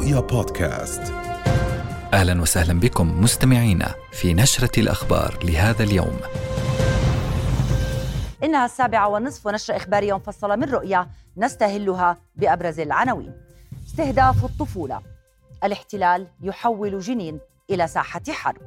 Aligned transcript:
رؤيا 0.00 0.20
بودكاست 0.20 1.12
أهلا 2.12 2.42
وسهلا 2.42 2.80
بكم 2.80 3.20
مستمعينا 3.20 3.94
في 4.12 4.34
نشرة 4.34 4.80
الأخبار 4.80 5.38
لهذا 5.44 5.82
اليوم. 5.82 6.20
إنها 8.44 8.64
السابعة 8.64 9.08
والنصف 9.08 9.46
ونشره 9.46 9.76
اخباريه 9.76 10.14
مفصله 10.14 10.56
من 10.56 10.64
رؤيا 10.64 11.08
نستهلها 11.36 12.18
بأبرز 12.36 12.80
العناوين. 12.80 13.32
استهداف 13.86 14.44
الطفولة 14.44 15.00
الاحتلال 15.64 16.26
يحول 16.42 17.00
جنين 17.00 17.40
إلى 17.70 17.86
ساحة 17.86 18.22
حرب. 18.28 18.62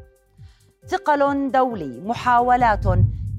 ثقل 0.88 1.52
دولي 1.52 2.02
محاولات 2.05 2.86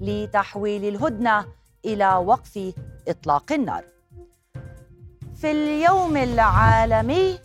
لتحويل 0.01 0.85
الهدنة 0.85 1.47
إلى 1.85 2.15
وقف 2.15 2.73
إطلاق 3.09 3.53
النار. 3.53 3.85
في 5.37 5.51
اليوم 5.51 6.17
العالمي 6.17 7.39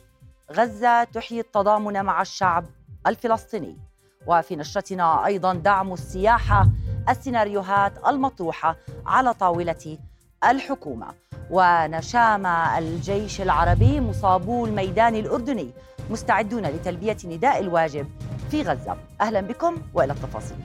غزة 0.54 1.04
تحيي 1.04 1.40
التضامن 1.40 2.04
مع 2.04 2.22
الشعب 2.22 2.66
الفلسطيني. 3.08 3.78
وفي 4.28 4.56
نشرتنا 4.56 5.26
أيضا 5.26 5.54
دعم 5.54 5.94
السياحة 5.94 6.68
السيناريوهات 7.10 8.08
المطروحة 8.08 8.76
على 9.06 9.34
طاولة 9.34 9.98
الحكومة. 10.44 11.08
ونشام 11.52 12.46
الجيش 12.46 13.42
العربي 13.42 14.00
مصابو 14.00 14.66
الميدان 14.66 15.16
الأردني 15.16 15.72
مستعدون 16.10 16.66
لتلبية 16.66 17.18
نداء 17.26 17.60
الواجب 17.60 18.08
في 18.52 18.62
غزة. 18.62 18.98
أهلا 19.22 19.42
بكم 19.42 19.78
وإلى 19.94 20.14
التفاصيل. 20.14 20.58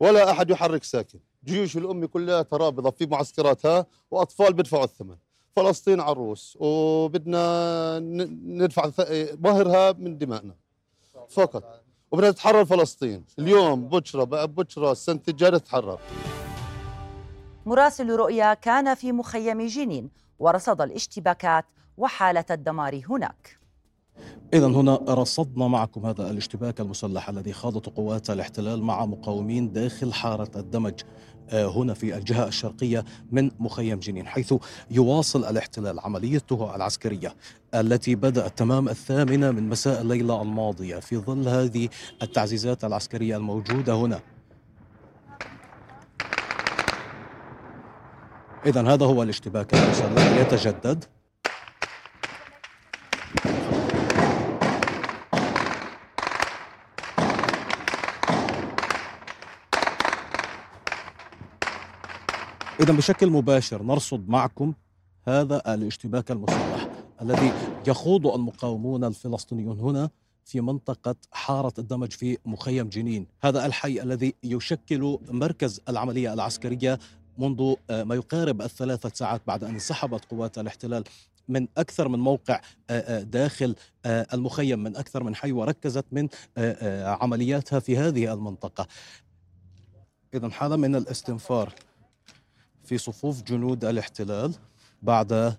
ولا 0.00 0.30
أحد 0.30 0.50
يحرك 0.50 0.84
ساكن. 0.84 1.18
جيوش 1.44 1.76
الأمة 1.76 2.06
كلها 2.06 2.42
ترابضة 2.42 2.90
في 2.90 3.06
معسكراتها 3.06 3.86
وأطفال 4.10 4.52
بدفعوا 4.52 4.84
الثمن. 4.84 5.16
فلسطين 5.56 6.00
عروس 6.00 6.56
وبدنا 6.60 7.98
ندفع 7.98 8.90
مهرها 9.40 9.92
من 9.92 10.18
دمائنا. 10.18 10.54
فقط. 11.28 11.82
وبدنا 12.10 12.30
تتحرر 12.30 12.64
فلسطين. 12.64 13.24
اليوم 13.38 13.88
بشرة 13.88 14.24
بشرة 14.44 14.92
السنة 14.92 15.20
الجاية 15.28 15.50
تتحرر 15.50 16.00
مراسل 17.66 18.10
رؤيا 18.10 18.54
كان 18.54 18.94
في 18.94 19.12
مخيم 19.12 19.66
جنين 19.66 20.10
ورصد 20.38 20.80
الاشتباكات 20.80 21.64
وحالة 21.96 22.44
الدمار 22.50 23.02
هناك. 23.10 23.58
إذا 24.54 24.66
هنا 24.66 24.96
رصدنا 25.08 25.68
معكم 25.68 26.06
هذا 26.06 26.30
الاشتباك 26.30 26.80
المسلح 26.80 27.28
الذي 27.28 27.52
خاضته 27.52 27.92
قوات 27.96 28.30
الاحتلال 28.30 28.82
مع 28.82 29.06
مقاومين 29.06 29.72
داخل 29.72 30.12
حارة 30.12 30.50
الدمج 30.56 31.00
آه، 31.50 31.66
هنا 31.66 31.94
في 31.94 32.16
الجهة 32.16 32.48
الشرقية 32.48 33.04
من 33.30 33.50
مخيم 33.58 33.98
جنين 33.98 34.26
حيث 34.26 34.54
يواصل 34.90 35.44
الاحتلال 35.44 36.00
عمليته 36.00 36.74
العسكرية 36.76 37.34
التي 37.74 38.14
بدأت 38.14 38.58
تمام 38.58 38.88
الثامنة 38.88 39.50
من 39.50 39.68
مساء 39.68 40.02
الليلة 40.02 40.42
الماضية 40.42 40.96
في 40.96 41.16
ظل 41.16 41.48
هذه 41.48 41.88
التعزيزات 42.22 42.84
العسكرية 42.84 43.36
الموجودة 43.36 43.94
هنا. 43.94 44.20
إذا 48.66 48.88
هذا 48.88 49.06
هو 49.06 49.22
الاشتباك. 49.22 49.74
المسلح 49.74 50.40
يتجدد. 50.40 51.04
إذا 62.80 62.92
بشكل 62.92 63.30
مباشر 63.30 63.82
نرصد 63.82 64.28
معكم 64.28 64.74
هذا 65.28 65.74
الاشتباك 65.74 66.30
المسلح 66.30 66.88
الذي 67.22 67.52
يخوض 67.86 68.26
المقاومون 68.26 69.04
الفلسطينيون 69.04 69.80
هنا 69.80 70.10
في 70.44 70.60
منطقة 70.60 71.14
حارة 71.32 71.72
الدمج 71.78 72.12
في 72.12 72.38
مخيم 72.46 72.88
جنين. 72.88 73.26
هذا 73.42 73.66
الحي 73.66 74.02
الذي 74.02 74.34
يشكل 74.44 75.18
مركز 75.30 75.80
العملية 75.88 76.32
العسكرية 76.32 76.98
منذ 77.38 77.74
آه، 77.90 78.04
ما 78.04 78.14
يقارب 78.14 78.62
الثلاثة 78.62 79.10
ساعات 79.14 79.42
بعد 79.46 79.64
أن 79.64 79.70
انسحبت 79.70 80.24
قوات 80.24 80.58
الاحتلال 80.58 81.04
من 81.48 81.68
أكثر 81.78 82.08
من 82.08 82.18
موقع 82.18 82.60
آه، 82.90 83.18
آه، 83.18 83.22
داخل 83.22 83.74
المخيم 84.06 84.78
من 84.78 84.96
أكثر 84.96 85.22
من 85.22 85.34
حي 85.34 85.52
وركزت 85.52 86.04
من 86.12 86.28
عملياتها 87.04 87.80
في 87.80 87.98
هذه 87.98 88.32
المنطقة. 88.32 88.86
إذا 90.34 90.48
حالة 90.48 90.76
من 90.76 90.96
الاستنفار 90.96 91.72
في 92.84 92.98
صفوف 92.98 93.42
جنود 93.42 93.84
الاحتلال 93.84 94.54
بعد 95.02 95.56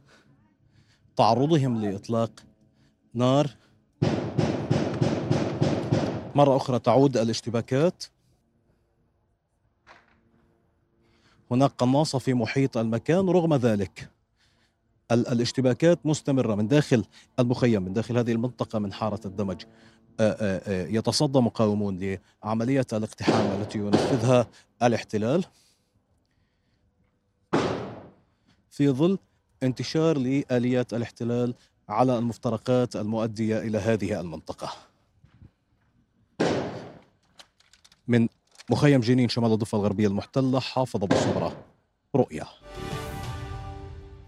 تعرضهم 1.16 1.82
لإطلاق 1.82 2.32
نار. 3.14 3.50
مرة 6.36 6.56
أخرى 6.56 6.80
تعود 6.80 7.18
الاشتباكات. 7.18 8.04
هناك 11.52 11.72
قناصة 11.78 12.20
في 12.20 12.34
محيط 12.34 12.78
المكان 12.78 13.30
رغم 13.30 13.56
ذلك 13.56 14.10
الاشتباكات 15.12 16.06
مستمرة 16.06 16.56
من 16.56 16.68
داخل 16.68 17.06
المخيم 17.40 17.84
من 17.84 17.94
داخل 17.94 18.18
هذه 18.18 18.32
المنطقة 18.32 18.80
من 18.80 18.94
حارة 18.94 19.20
الدمج. 19.26 19.64
يتصدى 20.70 21.40
مقاومون 21.40 22.20
لعملية 22.44 22.86
الاقتحام 22.94 23.62
التي 23.62 23.78
ينفذها 23.78 24.48
الاحتلال 24.84 25.46
في 28.70 28.90
ظل 28.90 29.18
انتشار 29.64 30.18
لآليات 30.18 30.94
الاحتلال 30.94 31.54
على 31.90 32.18
المفترقات 32.18 32.96
المؤدية 32.96 33.58
إلى 33.58 33.78
هذه 33.78 34.20
المنطقة. 34.20 34.70
من 38.08 38.28
مخيم 38.70 39.02
جنين 39.02 39.30
شمال 39.30 39.52
الضفة 39.54 39.78
الغربية 39.78 40.08
المحتلة 40.08 40.60
حافظ 40.60 41.04
أبو 41.04 41.16
صبرة 41.16 41.66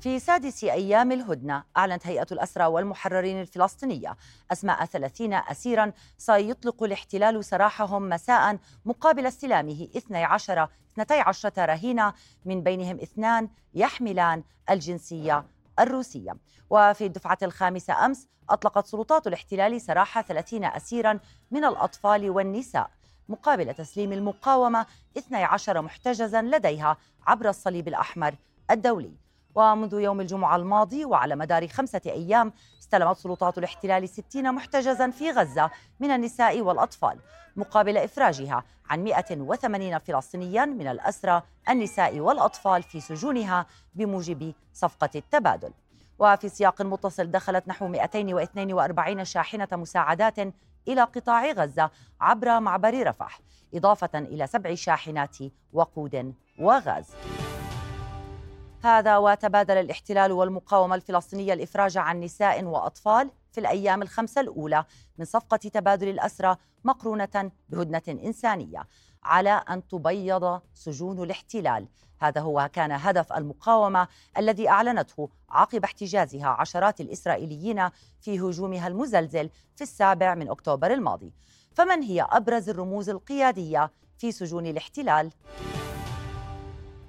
في 0.02 0.20
سادس 0.20 0.64
أيام 0.64 1.12
الهدنة 1.12 1.64
أعلنت 1.78 2.08
هيئة 2.08 2.28
الأسرى 2.32 2.66
والمحررين 2.66 3.42
الفلسطينية 3.42 4.18
أسماء 4.52 4.86
ثلاثين 4.86 5.34
أسيرا 5.34 5.92
سيطلق 6.18 6.84
الاحتلال 6.84 7.46
سراحهم 7.46 8.10
مساء 8.10 8.58
مقابل 8.86 9.26
استلامه 9.26 9.88
12 9.98 10.68
12 11.00 11.70
رهينة 11.70 12.14
من 12.46 12.64
بينهم 12.64 13.00
اثنان 13.00 13.50
يحملان 13.74 14.44
الجنسية 14.70 15.46
الروسية. 15.80 16.38
وفي 16.70 17.06
الدفعة 17.06 17.38
الخامسة 17.44 18.06
أمس 18.06 18.28
أطلقت 18.50 18.88
سلطات 18.88 19.28
الاحتلال 19.28 19.82
سراح 19.82 20.22
30 20.22 20.64
أسيرا 20.64 21.20
من 21.52 21.66
الأطفال 21.66 22.30
والنساء. 22.30 22.99
مقابل 23.30 23.74
تسليم 23.74 24.14
المقاومة 24.14 24.86
12 25.18 25.82
محتجزا 25.82 26.42
لديها 26.42 26.98
عبر 27.28 27.50
الصليب 27.50 27.88
الأحمر 27.88 28.36
الدولي. 28.72 29.12
ومنذ 29.56 29.94
يوم 29.94 30.22
الجمعة 30.22 30.56
الماضي 30.56 31.06
وعلى 31.06 31.36
مدار 31.36 31.68
خمسة 31.68 32.02
أيام 32.06 32.54
استلمت 32.80 33.18
سلطات 33.18 33.58
الاحتلال 33.58 34.10
60 34.10 34.56
محتجزا 34.56 35.10
في 35.10 35.32
غزة 35.32 35.72
من 36.00 36.12
النساء 36.12 36.62
والأطفال 36.62 37.20
مقابل 37.56 37.98
إفراجها 37.98 38.64
عن 38.90 39.04
180 39.04 39.98
فلسطينيا 39.98 40.66
من 40.66 40.88
الأسرى 40.88 41.42
النساء 41.70 42.20
والأطفال 42.20 42.84
في 42.84 43.02
سجونها 43.02 43.66
بموجب 43.96 44.54
صفقة 44.74 45.10
التبادل. 45.16 45.72
وفي 46.20 46.50
سياق 46.50 46.82
متصل 46.82 47.32
دخلت 47.32 47.68
نحو 47.68 47.88
242 47.88 49.26
شاحنة 49.26 49.68
مساعدات 49.72 50.40
إلى 50.88 51.02
قطاع 51.02 51.52
غزة 51.52 51.92
عبر 52.22 52.60
معبر 52.60 53.08
رفح 53.08 53.42
إضافة 53.74 54.20
إلى 54.20 54.48
سبع 54.48 54.76
شاحنات 54.76 55.38
وقود 55.74 56.34
وغاز. 56.60 57.06
هذا 58.84 59.18
وتبادل 59.18 59.78
الاحتلال 59.78 60.32
والمقاومة 60.32 60.96
الفلسطينية 60.96 61.54
الإفراج 61.54 61.98
عن 61.98 62.20
نساء 62.20 62.64
وأطفال 62.64 63.32
في 63.52 63.60
الأيام 63.60 64.02
الخمسة 64.02 64.42
الأولى 64.42 64.86
من 65.18 65.26
صفقة 65.26 65.58
تبادل 65.58 66.10
الأسرى 66.10 66.56
مقرونة 66.84 67.52
بهدنة 67.70 68.02
إنسانية 68.08 68.88
على 69.24 69.64
أن 69.70 69.88
تبيض 69.88 70.62
سجون 70.74 71.24
الاحتلال. 71.24 71.88
هذا 72.20 72.42
هو 72.42 72.70
كان 72.74 72.92
هدف 72.92 73.34
المقاومة 73.34 74.08
الذي 74.38 74.70
أعلنته 74.70 75.30
عقب 75.50 75.84
احتجازها 75.84 76.48
عشرات 76.48 77.02
الإسرائيليين 77.02 77.90
في 78.22 78.40
هجومها 78.40 78.88
المزلزل 78.88 79.50
في 79.76 79.82
السابع 79.82 80.36
من 80.36 80.50
أكتوبر 80.50 80.94
الماضي. 80.94 81.34
فمن 81.76 82.04
هي 82.04 82.22
أبرز 82.22 82.70
الرموز 82.70 83.10
القيادية 83.10 83.92
في 84.18 84.32
سجون 84.32 84.66
الاحتلال؟ 84.66 85.32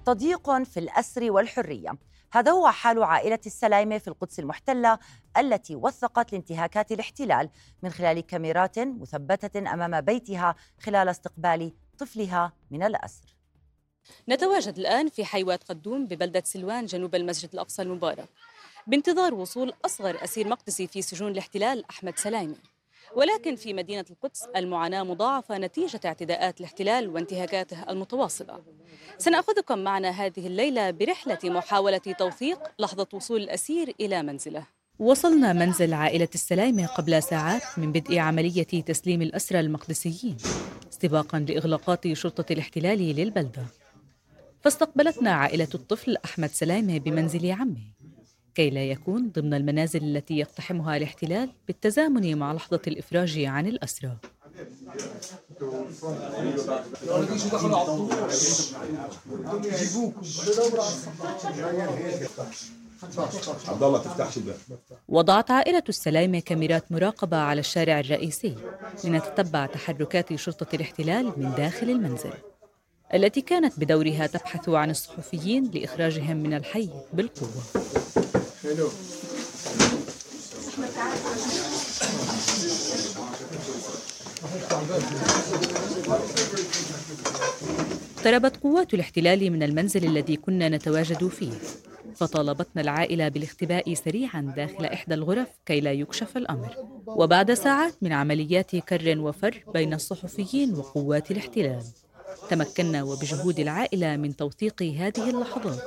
تضييق 0.05 0.63
في 0.63 0.81
الأسر 0.81 1.33
والحرية. 1.33 1.99
هذا 2.33 2.51
هو 2.51 2.69
حال 2.69 3.03
عائلة 3.03 3.39
السلايمة 3.47 3.99
في 3.99 4.09
القدس 4.09 4.39
المحتلة 4.39 4.99
التي 5.39 5.77
وثقت 5.77 6.33
لانتهاكات 6.33 6.93
الاحتلال 6.93 7.51
من 7.83 7.91
خلال 7.91 8.21
كاميرات 8.21 8.79
مثبتة 8.79 9.73
أمام 9.75 10.01
بيتها 10.01 10.55
خلال 10.81 11.09
استقبال 11.09 11.73
طفلها 11.99 12.53
من 12.71 12.83
الأسر. 12.83 13.40
نتواجد 14.29 14.79
الآن 14.79 15.09
في 15.09 15.25
حيوات 15.25 15.65
قدوم 15.65 16.07
ببلدة 16.07 16.43
سلوان 16.45 16.87
جنوب 16.87 17.15
المسجد 17.15 17.51
الأقصى 17.55 17.83
المبارك. 17.83 18.29
بانتظار 18.87 19.35
وصول 19.35 19.73
أصغر 19.85 20.25
أسير 20.25 20.49
مقدسي 20.49 20.87
في 20.87 21.03
سجون 21.03 21.33
الاحتلال 21.33 21.85
أحمد 21.91 22.19
سلايمة 22.19 22.57
ولكن 23.17 23.57
في 23.57 23.73
مدينة 23.73 24.05
القدس 24.11 24.45
المعاناة 24.57 25.03
مضاعفة 25.03 25.59
نتيجة 25.59 26.01
اعتداءات 26.05 26.61
الاحتلال 26.61 27.09
وانتهاكاته 27.09 27.83
المتواصلة. 27.91 28.63
سنأخذكم 29.19 29.79
معنا 29.79 30.11
هذه 30.11 30.47
الليلة 30.47 30.91
برحلة 30.91 31.39
محاولة 31.45 31.99
توثيق 31.99 32.59
لحظة 32.79 33.07
وصول 33.13 33.41
الأسير 33.41 33.95
إلى 34.01 34.23
منزله. 34.23 34.67
وصلنا 34.99 35.53
منزل 35.53 35.95
عائلة 35.95 36.29
السلايمة 36.35 36.87
قبل 36.87 37.23
ساعات 37.23 37.63
من 37.77 37.93
بدء 37.93 38.19
عملية 38.19 38.63
تسليم 38.63 39.23
الأسرى 39.23 39.61
المقدسيين 39.61 40.37
استباقا 40.93 41.39
لإغلاقات 41.39 42.13
شرطة 42.13 42.53
الاحتلال 42.53 42.99
للبلدة. 42.99 43.80
فاستقبلتنا 44.61 45.31
عائلة 45.31 45.69
الطفل 45.75 46.17
أحمد 46.25 46.51
سلايمة 46.51 46.99
بمنزل 46.99 47.51
عمه 47.51 47.81
كي 48.55 48.71
لا 48.71 48.85
يكون 48.85 49.31
ضمن 49.31 49.55
المنازل 49.55 50.05
التي 50.05 50.39
يقتحمها 50.39 50.97
الاحتلال 50.97 51.51
بالتزامن 51.67 52.39
مع 52.39 52.53
لحظة 52.53 52.81
الإفراج 52.87 53.45
عن 53.45 53.67
الأسرى. 53.67 54.17
عبد 63.69 63.83
الله 63.83 63.99
تفتحش 63.99 64.37
الباب 64.37 64.57
وضعت 65.09 65.51
عائلة 65.51 65.83
السلايمة 65.89 66.41
كاميرات 66.41 66.93
مراقبة 66.93 67.37
على 67.37 67.61
الشارع 67.61 68.01
الرئيسي 68.01 68.55
لنتتبع 69.05 69.67
تحركات 69.67 70.35
شرطة 70.35 70.75
الاحتلال 70.75 71.33
من 71.37 71.55
داخل 71.57 71.91
المنزل. 71.91 72.33
التي 73.15 73.41
كانت 73.41 73.81
بدورها 73.81 74.27
تبحث 74.27 74.69
عن 74.69 74.91
الصحفيين 74.91 75.71
لإخراجهم 75.75 76.37
من 76.37 76.55
الحي 76.55 76.89
بالقوة. 77.13 77.63
اقتربت 88.17 88.57
قوات 88.57 88.95
الاحتلال 88.95 89.51
من 89.51 89.63
المنزل 89.63 90.05
الذي 90.05 90.37
كنا 90.37 90.69
نتواجد 90.69 91.29
فيه 91.29 91.53
فطالبتنا 92.17 92.83
العائلة 92.83 93.29
بالاختباء 93.29 93.95
سريعا 93.95 94.53
داخل 94.57 94.85
إحدى 94.85 95.15
الغرف 95.15 95.49
كي 95.67 95.81
لا 95.81 95.93
يكشف 95.93 96.37
الأمر. 96.37 96.77
وبعد 97.07 97.55
ساعات 97.55 97.95
من 98.03 98.13
عمليات 98.13 98.77
كر 98.77 99.19
وفر 99.19 99.65
بين 99.75 99.95
الصحفيين 99.95 100.75
وقوات 100.75 101.31
الاحتلال. 101.31 101.83
تمكنا 102.51 103.03
وبجهود 103.03 103.61
العائلة 103.61 104.17
من 104.17 104.37
توثيق 104.37 104.83
هذه 104.83 105.31
اللحظات 105.31 105.85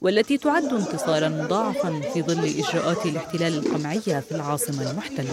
والتي 0.00 0.38
تعد 0.38 0.64
انتصارا 0.64 1.28
مضاعفا 1.28 2.00
في 2.14 2.22
ظل 2.22 2.44
إجراءات 2.44 3.06
الاحتلال 3.06 3.58
القمعية 3.58 4.20
في 4.20 4.32
العاصمة 4.32 4.90
المحتلة. 4.90 5.30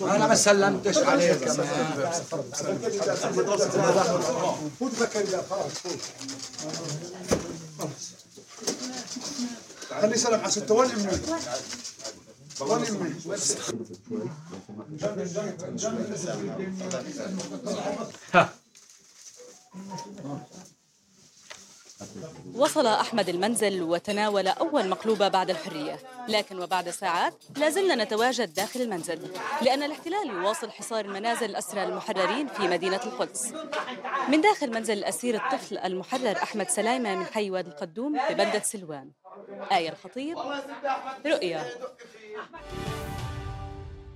أنا 0.00 0.26
ما 0.26 0.34
سلمتش 0.34 0.98
عليك 0.98 1.44
كمان 1.44 1.66
خلي 10.02 10.16
سلام 10.16 10.40
على 10.40 10.50
ستة 10.50 10.74
وين 10.74 10.90
امي 10.90 11.08
وصل 22.54 22.86
أحمد 22.86 23.28
المنزل 23.28 23.82
وتناول 23.82 24.48
أول 24.48 24.88
مقلوبة 24.88 25.28
بعد 25.28 25.50
الحرية. 25.50 25.98
لكن 26.28 26.58
وبعد 26.60 26.90
ساعات 26.90 27.34
لازلنا 27.56 28.04
نتواجد 28.04 28.54
داخل 28.54 28.80
المنزل 28.80 29.32
لأن 29.62 29.82
الاحتلال 29.82 30.30
يواصل 30.30 30.70
حصار 30.70 31.04
المنازل 31.04 31.44
الأسرى 31.44 31.84
المحررين 31.84 32.48
في 32.48 32.68
مدينة 32.68 33.00
القدس. 33.06 33.52
من 34.28 34.40
داخل 34.40 34.70
منزل 34.70 34.98
الأسير 34.98 35.34
الطفل 35.34 35.78
المحرر 35.78 36.36
أحمد 36.42 36.68
سلايمة 36.68 37.14
من 37.14 37.24
حي 37.24 37.50
وادي 37.50 37.70
القدوم 37.70 38.18
ببلدة 38.30 38.62
سلوان. 38.62 39.10
آية 39.72 39.88
الخطيب 39.88 40.38
رؤيا. 41.26 41.64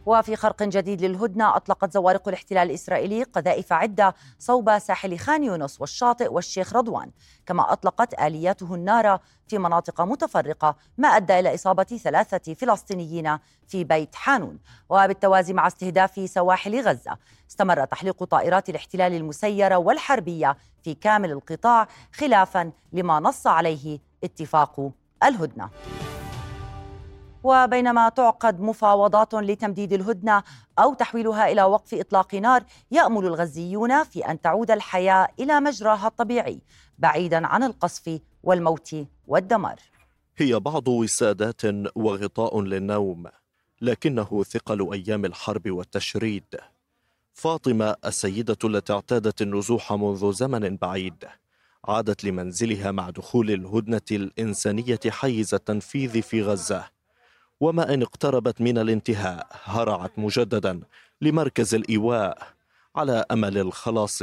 وفي 0.06 0.36
خرق 0.36 0.62
جديد 0.62 1.02
للهدنة 1.02 1.56
أطلقت 1.56 1.92
زوارق 1.92 2.28
الاحتلال 2.28 2.68
الإسرائيلي 2.68 3.22
قذائف 3.22 3.72
عدة 3.72 4.14
صوب 4.38 4.78
ساحل 4.78 5.18
خان 5.18 5.44
يونس 5.44 5.80
والشاطئ 5.80 6.32
والشيخ 6.32 6.76
رضوان. 6.76 7.10
كما 7.46 7.72
أطلقت 7.72 8.20
آلياته 8.20 8.74
النار 8.74 9.20
في 9.48 9.58
مناطق 9.58 10.00
متفرقة 10.00 10.76
ما 10.98 11.08
أدى 11.08 11.38
إلى 11.38 11.54
إصابة 11.54 11.84
ثلاثة 11.84 12.54
فلسطينيين 12.54 13.38
في 13.68 13.84
بيت 13.84 14.14
حانون. 14.14 14.58
وبالتوازي 14.88 15.52
مع 15.52 15.66
استهداف 15.66 16.30
سواحل 16.30 16.80
غزة 16.80 17.16
استمر 17.50 17.84
تحليق 17.84 18.24
طائرات 18.24 18.68
الاحتلال 18.68 19.14
المسيرة 19.14 19.76
والحربية 19.76 20.56
في 20.82 20.94
كامل 20.94 21.30
القطاع 21.30 21.88
خلافا 22.12 22.72
لما 22.92 23.20
نص 23.20 23.46
عليه 23.46 23.98
اتفاق 24.24 24.90
الهدنة. 25.22 25.70
وبينما 27.42 28.08
تعقد 28.08 28.60
مفاوضات 28.60 29.34
لتمديد 29.34 29.92
الهدنة 29.92 30.42
أو 30.78 30.94
تحويلها 30.94 31.52
إلى 31.52 31.64
وقف 31.64 31.94
إطلاق 31.94 32.34
نار 32.34 32.64
يأمل 32.90 33.26
الغزيون 33.26 34.04
في 34.04 34.30
أن 34.30 34.40
تعود 34.40 34.70
الحياة 34.70 35.28
إلى 35.40 35.60
مجراها 35.60 36.06
الطبيعي 36.06 36.60
بعيدا 36.98 37.46
عن 37.46 37.62
القصف 37.62 38.20
والموت 38.42 38.96
والدمار. 39.26 39.76
هي 40.36 40.60
بعض 40.60 40.88
وسادات 40.88 41.62
وغطاء 41.94 42.60
للنوم 42.60 43.26
لكنه 43.80 44.42
ثقل 44.42 44.92
أيام 44.92 45.24
الحرب 45.24 45.70
والتشريد. 45.70 46.56
فاطمة 47.34 47.96
السيدة 48.04 48.58
التي 48.64 48.92
اعتادت 48.92 49.42
النزوح 49.42 49.92
منذ 49.92 50.32
زمن 50.32 50.76
بعيد. 50.76 51.24
عادت 51.88 52.24
لمنزلها 52.24 52.90
مع 52.90 53.10
دخول 53.10 53.50
الهدنة 53.50 54.00
الإنسانية 54.10 55.00
حيز 55.08 55.54
التنفيذ 55.54 56.22
في 56.22 56.42
غزة. 56.42 56.84
وما 57.60 57.94
إن 57.94 58.02
اقتربت 58.02 58.60
من 58.60 58.78
الانتهاء 58.78 59.46
هرعت 59.64 60.18
مجددا 60.18 60.80
لمركز 61.20 61.74
الإيواء 61.74 62.38
على 62.96 63.24
أمل 63.30 63.58
الخلاص 63.58 64.22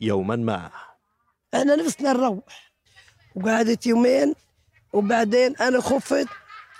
يوما 0.00 0.36
ما. 0.36 0.70
إحنا 1.54 1.76
نفسنا 1.76 2.12
نروح 2.12 2.72
وقعدت 3.34 3.86
يومين 3.86 4.34
وبعدين 4.92 5.56
أنا 5.56 5.80
خفت. 5.80 6.28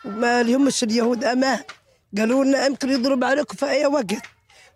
وما 0.04 0.42
لهمش 0.42 0.84
اليهود 0.84 1.24
أمان. 1.24 1.60
قالوا 2.18 2.44
لنا 2.44 2.66
يمكن 2.66 2.88
يضرب 2.90 3.24
عليكم 3.24 3.56
في 3.56 3.66
أي 3.66 3.86
وقت. 3.86 4.22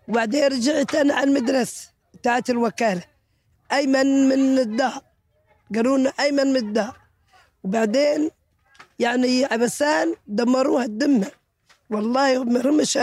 وبعدين 0.07 0.43
رجعت 0.47 0.95
أنا 0.95 1.13
على 1.13 1.23
المدرسة 1.23 1.89
بتاعت 2.13 2.49
الوكالة. 2.49 3.03
أيمن 3.71 4.29
من 4.29 4.59
الدار 4.59 5.08
قالوا 5.75 5.97
لنا 5.97 6.13
أيمن 6.19 6.47
من 6.47 6.55
الدار 6.57 6.97
وبعدين 7.63 8.29
يعني 8.99 9.45
عبسان 9.45 10.15
دمروها 10.27 10.85
الدمة. 10.85 11.31
والله 11.89 12.43
ما 12.43 12.61
رمش 12.61 12.97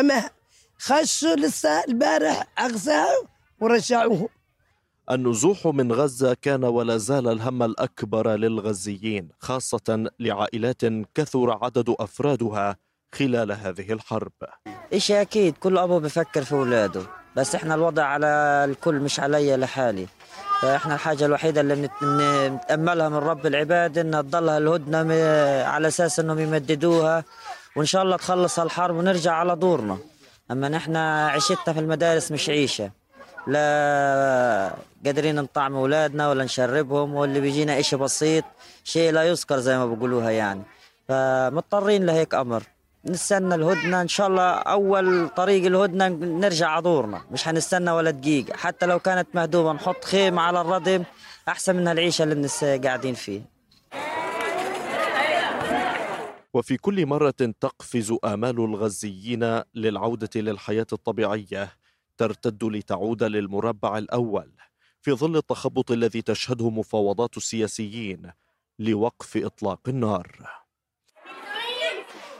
خشوا 0.78 1.36
لسه 1.36 1.84
البارح 1.84 2.46
أغزاهم 2.58 3.26
ورجعوهم 3.60 4.28
النزوح 5.10 5.66
من 5.66 5.92
غزة 5.92 6.36
كان 6.42 6.64
ولا 6.64 6.96
زال 6.96 7.28
الهم 7.28 7.62
الأكبر 7.62 8.36
للغزيين 8.36 9.28
خاصة 9.40 10.10
لعائلات 10.20 10.82
كثر 11.14 11.58
عدد 11.64 11.94
أفرادها 12.00 12.76
خلال 13.14 13.52
هذه 13.52 13.92
الحرب. 13.92 14.32
إشي 14.92 15.20
أكيد 15.20 15.56
كل 15.56 15.78
أبو 15.78 16.00
بفكر 16.00 16.44
في 16.44 16.52
أولاده 16.52 17.02
بس 17.36 17.54
إحنا 17.54 17.74
الوضع 17.74 18.04
على 18.04 18.26
الكل 18.68 18.94
مش 18.94 19.20
علي 19.20 19.56
لحالي. 19.56 20.06
فإحنا 20.62 20.94
الحاجة 20.94 21.24
الوحيدة 21.26 21.60
اللي 21.60 21.88
بنتأملها 22.02 23.08
من 23.08 23.16
رب 23.16 23.46
العباد 23.46 23.98
إنها 23.98 24.22
تضلها 24.22 24.58
الهدنة 24.58 25.02
م- 25.02 25.10
على 25.66 25.88
أساس 25.88 26.20
إنهم 26.20 26.38
يمددوها. 26.38 27.24
وإن 27.76 27.86
شاء 27.86 28.02
الله 28.02 28.16
تخلص 28.16 28.58
الحرب 28.58 28.96
ونرجع 28.96 29.32
على 29.32 29.56
دورنا. 29.56 29.98
أما 30.50 30.68
نحن 30.68 30.96
عيشتنا 30.96 31.72
في 31.74 31.80
المدارس 31.80 32.32
مش 32.32 32.48
عيشة. 32.50 32.90
لا 33.46 34.74
قادرين 35.04 35.34
نطعم 35.34 35.74
أولادنا 35.76 36.28
ولا 36.28 36.44
نشربهم 36.44 37.14
واللي 37.14 37.40
بيجينا 37.40 37.80
إشي 37.80 37.96
بسيط 37.96 38.44
شيء 38.84 39.12
لا 39.12 39.22
يذكر 39.22 39.58
زي 39.58 39.78
ما 39.78 39.86
بقولوها 39.86 40.30
يعني. 40.30 40.62
فمضطرين 41.08 42.06
لهيك 42.06 42.34
أمر. 42.34 42.62
نستنى 43.08 43.54
الهدنة 43.54 44.00
إن 44.00 44.08
شاء 44.08 44.26
الله. 44.26 44.50
أول 44.50 45.28
طريق 45.28 45.66
الهدنة 45.66 46.08
نرجع 46.08 46.68
على 46.68 46.82
دورنا 46.82 47.24
مش 47.30 47.48
هنستنى 47.48 47.90
ولا 47.90 48.10
دقيقة. 48.10 48.56
حتى 48.56 48.86
لو 48.86 48.98
كانت 48.98 49.28
مهدومة 49.34 49.72
نحط 49.72 50.04
خيمة 50.04 50.42
على 50.42 50.60
الردم 50.60 51.04
أحسن 51.48 51.76
من 51.76 51.88
العيشة 51.88 52.22
اللي 52.22 52.48
قاعدين 52.84 53.14
فيها 53.14 53.44
وفي 56.54 56.76
كل 56.76 57.06
مرة 57.06 57.34
تقفز 57.60 58.14
آمال 58.24 58.60
الغزيين 58.60 59.62
للعودة 59.74 60.30
للحياة 60.36 60.86
الطبيعية 60.92 61.72
ترتد 62.16 62.64
لتعود 62.64 63.22
للمربع 63.22 63.98
الأول. 63.98 64.50
في 65.02 65.12
ظل 65.12 65.36
التخبط 65.36 65.90
الذي 65.90 66.22
تشهده 66.22 66.70
مفاوضات 66.70 67.36
السياسيين 67.36 68.30
لوقف 68.78 69.36
إطلاق 69.36 69.80
النار. 69.88 70.65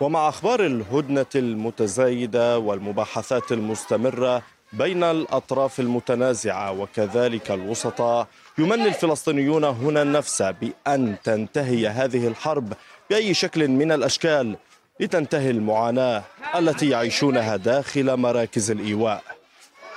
ومع 0.00 0.29
أخبار 0.29 0.67
الهدنة 0.67 1.26
المتزايدة 1.35 2.59
والمباحثات 2.59 3.53
المستمرة 3.53 4.43
بين 4.73 5.05
الأطراف 5.05 5.81
المتنازعة 5.81 6.73
وكذلك 6.81 7.50
الوسطاء 7.50 8.26
يمني 8.59 8.88
الفلسطينيون 8.88 9.65
هنا 9.65 10.03
النفس 10.03 10.43
بأن 10.43 11.17
تنتهي 11.25 11.88
هذه 11.88 12.29
الحرب 12.29 12.73
بأي 13.11 13.35
شكل 13.35 13.69
من 13.69 13.93
الأشكال 13.93 14.57
لتنتهي 15.00 15.50
المعاناة 15.50 16.23
التي 16.57 16.88
يعيشونها 16.91 17.57
داخل 17.57 18.17
مراكز 18.17 18.71
الإيواء. 18.71 19.23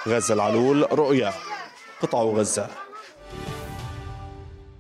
غزة 0.08 0.34
العلول 0.34 1.00
رؤيا 1.00 1.34
قطاع 2.02 2.22
غزة. 2.22 2.68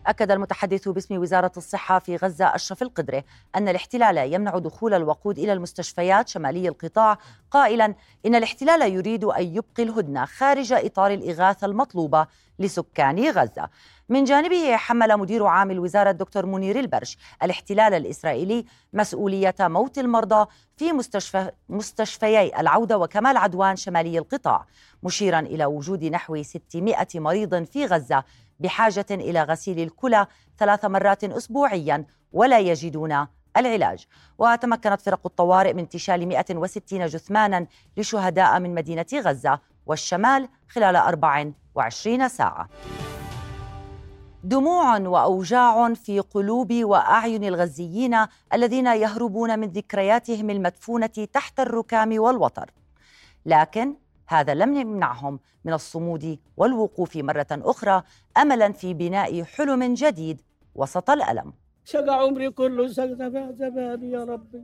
أكد 0.09 0.31
المتحدث 0.31 0.87
باسم 0.87 1.17
وزارة 1.17 1.51
الصحة 1.57 1.99
في 1.99 2.15
غزة 2.15 2.45
أشرف 2.55 2.81
القدرة 2.81 3.23
أن 3.55 3.67
الاحتلال 3.67 4.33
يمنع 4.33 4.57
دخول 4.57 4.93
الوقود 4.93 5.39
إلى 5.39 5.53
المستشفيات 5.53 6.27
شمالي 6.27 6.67
القطاع 6.67 7.17
قائلا 7.51 7.95
إن 8.25 8.35
الاحتلال 8.35 8.93
يريد 8.93 9.23
أن 9.23 9.43
يبقي 9.43 9.83
الهدنة 9.83 10.25
خارج 10.25 10.73
إطار 10.73 11.13
الإغاثة 11.13 11.65
المطلوبة 11.65 12.27
لسكان 12.59 13.29
غزة. 13.29 13.69
من 14.09 14.23
جانبه 14.23 14.75
حمل 14.75 15.17
مدير 15.17 15.45
عام 15.45 15.71
الوزارة 15.71 16.09
الدكتور 16.09 16.45
منير 16.45 16.79
البرش 16.79 17.17
الاحتلال 17.43 17.93
الإسرائيلي 17.93 18.65
مسؤولية 18.93 19.55
موت 19.59 19.97
المرضى 19.97 20.45
في 20.77 20.93
مستشفى 20.93 21.51
مستشفيي 21.69 22.59
العودة 22.59 22.97
وكمال 22.97 23.37
عدوان 23.37 23.75
شمالي 23.75 24.17
القطاع 24.17 24.65
مشيرا 25.03 25.39
إلى 25.39 25.65
وجود 25.65 26.03
نحو 26.03 26.43
600 26.43 26.95
مريض 27.15 27.63
في 27.63 27.85
غزة 27.85 28.23
بحاجة 28.59 29.05
إلى 29.11 29.43
غسيل 29.43 29.79
الكلى 29.79 30.27
ثلاث 30.57 30.85
مرات 30.85 31.23
أسبوعيا 31.23 32.05
ولا 32.31 32.59
يجدون 32.59 33.27
العلاج. 33.57 34.05
وتمكنت 34.37 35.01
فرق 35.01 35.21
الطوارئ 35.25 35.73
من 35.73 35.79
انتشال 35.79 36.27
160 36.27 37.05
جثمانا 37.05 37.67
لشهداء 37.97 38.59
من 38.59 38.75
مدينة 38.75 39.05
غزة 39.13 39.59
والشمال 39.85 40.49
خلال 40.67 40.95
24 40.95 42.27
ساعة. 42.27 42.69
دموع 44.43 44.99
وأوجاع 44.99 45.93
في 45.93 46.19
قلوب 46.19 46.73
وأعين 46.73 47.43
الغزيين 47.43 48.17
الذين 48.53 48.87
يهربون 48.87 49.59
من 49.59 49.67
ذكرياتهم 49.67 50.49
المدفونة 50.49 51.27
تحت 51.33 51.59
الركام 51.59 52.19
والوتر. 52.19 52.71
لكن 53.45 53.95
هذا 54.27 54.53
لم 54.53 54.73
يمنعهم 54.77 55.39
من 55.65 55.73
الصمود 55.73 56.39
والوقوف 56.57 57.17
مرة 57.17 57.47
أخرى 57.51 58.03
املا 58.37 58.71
في 58.71 58.93
بناء 58.93 59.43
حلم 59.43 59.93
جديد 59.93 60.41
وسط 60.75 61.09
الألم. 61.09 61.53
شقى 61.91 62.13
عمري 62.21 62.49
كله 62.49 62.87
شقى 62.87 63.53
زماني 63.59 64.11
يا 64.11 64.23
ربي. 64.23 64.63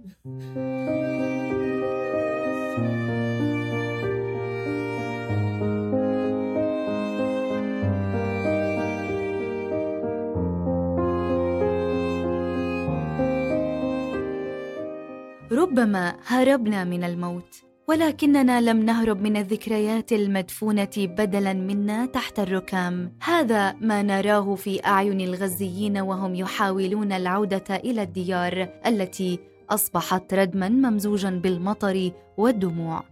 ربما 15.52 16.16
هربنا 16.26 16.84
من 16.84 17.04
الموت. 17.04 17.65
ولكننا 17.88 18.62
لم 18.62 18.86
نهرب 18.86 19.22
من 19.22 19.38
الذكريات 19.38 20.12
المدفونة 20.12 20.90
بدلا 20.98 21.54
منا 21.54 22.06
تحت 22.06 22.40
الركام. 22.40 23.12
هذا 23.24 23.74
ما 23.74 24.02
نراه 24.02 24.56
في 24.56 24.86
أعين 24.86 25.22
الغزيين 25.22 25.98
وهم 25.98 26.36
يحاولون 26.36 27.12
العودة 27.12 27.76
إلى 27.76 28.04
الديار 28.04 28.70
التي 28.86 29.40
أصبحت 29.70 30.34
ردما 30.34 30.70
ممزوجا 30.70 31.30
بالمطر 31.30 32.12
والدموع. 32.38 33.04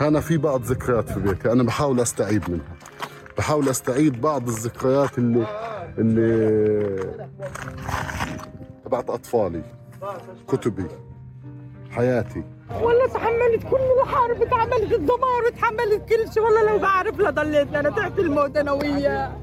أنا 0.00 0.20
في 0.20 0.36
بعض 0.36 0.62
ذكريات 0.62 1.08
في 1.08 1.20
بيتي. 1.20 1.52
أنا 1.52 1.62
بحاول 1.62 2.00
أستعيد 2.00 2.50
منها. 2.50 2.76
بحاول 3.38 3.68
أستعيد 3.68 4.20
بعض 4.20 4.48
الذكريات 4.48 5.18
اللي 5.18 5.46
اللي 5.98 7.24
تبعت 8.84 9.10
أطفالي 9.10 9.62
كتبي 10.48 10.86
حياتي. 11.90 12.44
والله 12.74 13.06
تحملت 13.06 13.62
كل 13.70 14.02
الحرب 14.02 14.44
تحملت 14.50 14.92
الدمار 14.92 15.44
وتحملت 15.46 16.08
كل 16.08 16.32
شيء. 16.34 16.42
والله 16.42 16.72
لو 16.72 16.78
بعرف 16.78 17.20
لضليت 17.20 17.74
أنا 17.74 17.90
تحت 17.90 18.18
الموت 18.18 18.56
أنا 18.56 18.72
وياه. 18.72 19.36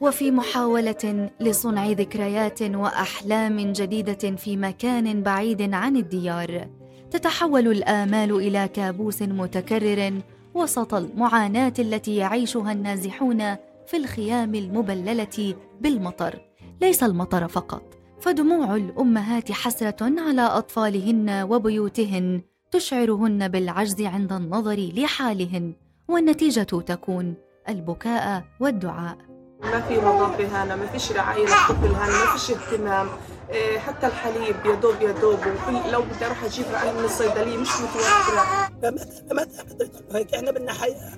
وفي 0.00 0.30
محاولة 0.30 1.30
لصنع 1.40 1.86
ذكريات 1.86 2.62
وأحلام 2.62 3.72
جديدة 3.72 4.36
في 4.36 4.56
مكان 4.56 5.22
بعيد 5.22 5.74
عن 5.74 5.96
الديار 5.96 6.68
تتحول 7.10 7.68
الآمال 7.68 8.36
إلى 8.36 8.68
كابوس 8.68 9.22
متكرر 9.22 10.12
وسط 10.54 10.94
المعاناة 10.94 11.72
التي 11.78 12.16
يعيشها 12.16 12.72
النازحون 12.72 13.56
في 13.86 13.96
الخيام 13.96 14.54
المبللة 14.54 15.54
بالمطر. 15.80 16.38
ليس 16.80 17.02
المطر 17.02 17.48
فقط. 17.48 17.95
فدموع 18.26 18.74
الأمهات 18.76 19.52
حسرة 19.52 19.96
على 20.00 20.42
أطفالهن 20.42 21.46
وبيوتهن 21.50 22.42
تشعرهن 22.70 23.48
بالعجز 23.48 24.02
عند 24.02 24.32
النظر 24.32 24.90
لحالهن 24.94 25.74
والنتيجة 26.08 26.62
تكون 26.62 27.34
البكاء 27.68 28.44
والدعاء. 28.60 29.18
ما 29.62 29.80
في 29.80 29.96
نظافه 29.96 30.64
هنا 30.64 30.76
ما 30.76 30.86
فيش 30.86 31.12
رعاية 31.12 31.42
للطفل 31.42 31.86
هنا 31.94 32.24
ما 32.24 32.36
فيش 32.36 32.50
اهتمام 32.50 33.08
إيه، 33.50 33.78
حتى 33.78 34.06
الحليب 34.06 34.56
يا 34.66 34.74
دوب 34.74 35.02
يا 35.02 35.12
دوب 35.12 35.38
وكل 35.38 35.92
لو 35.92 36.02
بدي 36.02 36.26
أروح 36.26 36.44
أجيب 36.44 36.64
رعاية 36.72 36.92
من 36.92 37.04
الصيدلية 37.04 37.56
مش 37.56 37.68
متوفرة. 37.68 38.68
فمتى 38.82 39.34
متى 39.34 39.74
بدك 39.74 39.90
هيك 40.16 40.34
إحنا 40.34 40.50
بدنا 40.50 40.72
حياه 40.72 41.12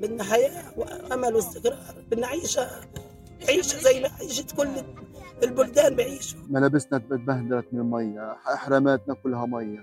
بدنا 0.00 0.24
حياة 0.24 0.62
وأمل 0.76 1.34
واستقرار 1.34 1.78
بدنا 2.10 2.26
عيشة 2.26 2.68
عيشة 3.48 3.78
زي 3.78 4.00
ما 4.00 4.10
عيشت 4.20 4.56
كل 4.56 4.68
البلدان 5.44 5.96
بعيشوا 5.96 6.40
ملابسنا 6.50 6.98
تبهدلت 6.98 7.66
من 7.72 7.80
المية 7.80 8.32
إحراماتنا 8.54 9.14
كلها 9.14 9.46
مية. 9.46 9.80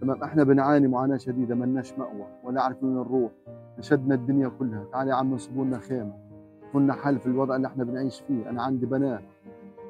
تمام 0.00 0.22
إحنا 0.22 0.44
بنعاني 0.44 0.88
معاناة 0.88 1.16
شديدة 1.16 1.54
ملناش 1.54 1.92
مأوى 1.98 2.26
ولا 2.44 2.62
عارفين 2.62 2.88
وين 2.88 2.96
نروح. 2.98 3.30
نشدنا 3.78 4.14
الدنيا 4.14 4.48
كلها. 4.48 4.84
تعالي 4.92 5.10
يا 5.10 5.14
عم 5.14 5.34
نصبوا 5.34 5.64
لنا 5.64 5.78
خيمة. 5.78 6.12
كنا 6.72 6.92
حل 6.92 7.18
في 7.18 7.26
الوضع 7.26 7.56
اللي 7.56 7.66
إحنا 7.66 7.84
بنعيش 7.84 8.20
فيه. 8.20 8.50
أنا 8.50 8.62
عندي 8.62 8.86
بنات. 8.86 9.22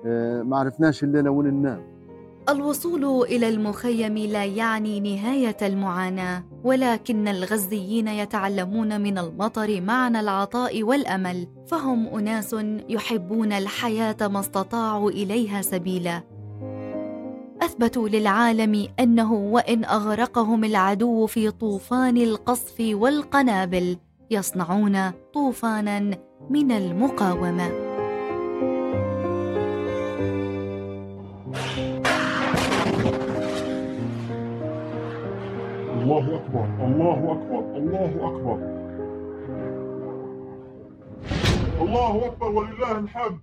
آه 0.07 0.43
ما 0.43 0.57
عرفناش 0.57 1.05
الليلة 1.05 1.31
وين 1.31 1.55
ننام. 1.55 1.83
الوصول 2.49 3.23
إلى 3.23 3.49
المخيم 3.49 4.19
لا 4.19 4.45
يعني 4.45 5.01
نهاية 5.01 5.57
المعاناة 5.63 6.45
ولكن 6.65 7.29
الغزيين 7.29 8.09
يتعلمون 8.09 9.01
من 9.01 9.19
المطر 9.19 9.81
معنى 9.81 10.21
العطاء 10.21 10.83
والأمل 10.83 11.47
فهم 11.67 12.07
أناس 12.07 12.57
يحبون 12.89 13.53
الحياة 13.53 14.17
ما 14.21 14.41
استطاعوا 14.41 15.11
إليها 15.11 15.63
سبيلا. 15.63 16.23
أثبتوا 17.63 18.09
للعالم 18.09 18.89
أنه 19.01 19.33
وإن 19.33 19.85
أغرقهم 19.85 20.65
العدو 20.65 21.27
في 21.27 21.51
طوفان 21.51 22.17
القصف 22.17 22.75
والقنابل 22.81 23.97
يصنعون 24.31 25.11
طوفانا 25.35 26.19
من 26.51 26.73
المقاومة. 26.73 27.80
الله 36.11 36.37
أكبر 36.37 36.65
الله 36.87 37.33
أكبر 37.33 37.77
الله 37.77 38.13
أكبر. 38.29 38.59
الله 41.83 42.27
أكبر 42.27 42.47
ولله 42.47 42.99
الحمد. 42.99 43.39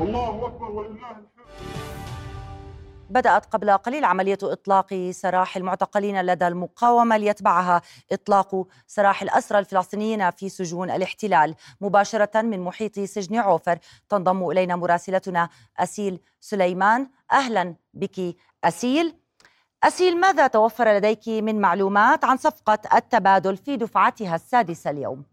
الله 0.00 0.46
أكبر 0.46 0.70
ولله 0.70 1.10
الحمد. 1.10 1.26
بدأت 3.10 3.46
قبل 3.46 3.70
قليل 3.70 4.04
عملية 4.04 4.38
إطلاق 4.42 5.10
سراح 5.10 5.56
المعتقلين 5.56 6.22
لدى 6.22 6.46
المقاومة 6.46 7.16
ليتبعها 7.16 7.82
إطلاق 8.12 8.66
سراح 8.86 9.22
الأسرى 9.22 9.58
الفلسطينيين 9.58 10.30
في 10.30 10.48
سجون 10.48 10.90
الاحتلال. 10.90 11.54
مباشرة 11.80 12.42
من 12.42 12.60
محيط 12.60 13.00
سجن 13.00 13.36
عوفر 13.36 13.78
تنضم 14.08 14.50
إلينا 14.50 14.76
مراسلتنا 14.76 15.48
أسيل 15.78 16.20
سليمان. 16.40 17.08
أهلا 17.32 17.74
بك 17.94 18.36
أسيل. 18.64 19.16
أسيل 19.84 20.20
ماذا 20.20 20.46
توفر 20.46 20.96
لديك 20.96 21.28
من 21.28 21.60
معلومات 21.60 22.24
عن 22.24 22.36
صفقة 22.36 22.78
التبادل 22.94 23.56
في 23.56 23.76
دفعتها 23.76 24.34
السادسة 24.34 24.90
اليوم؟ 24.90 25.24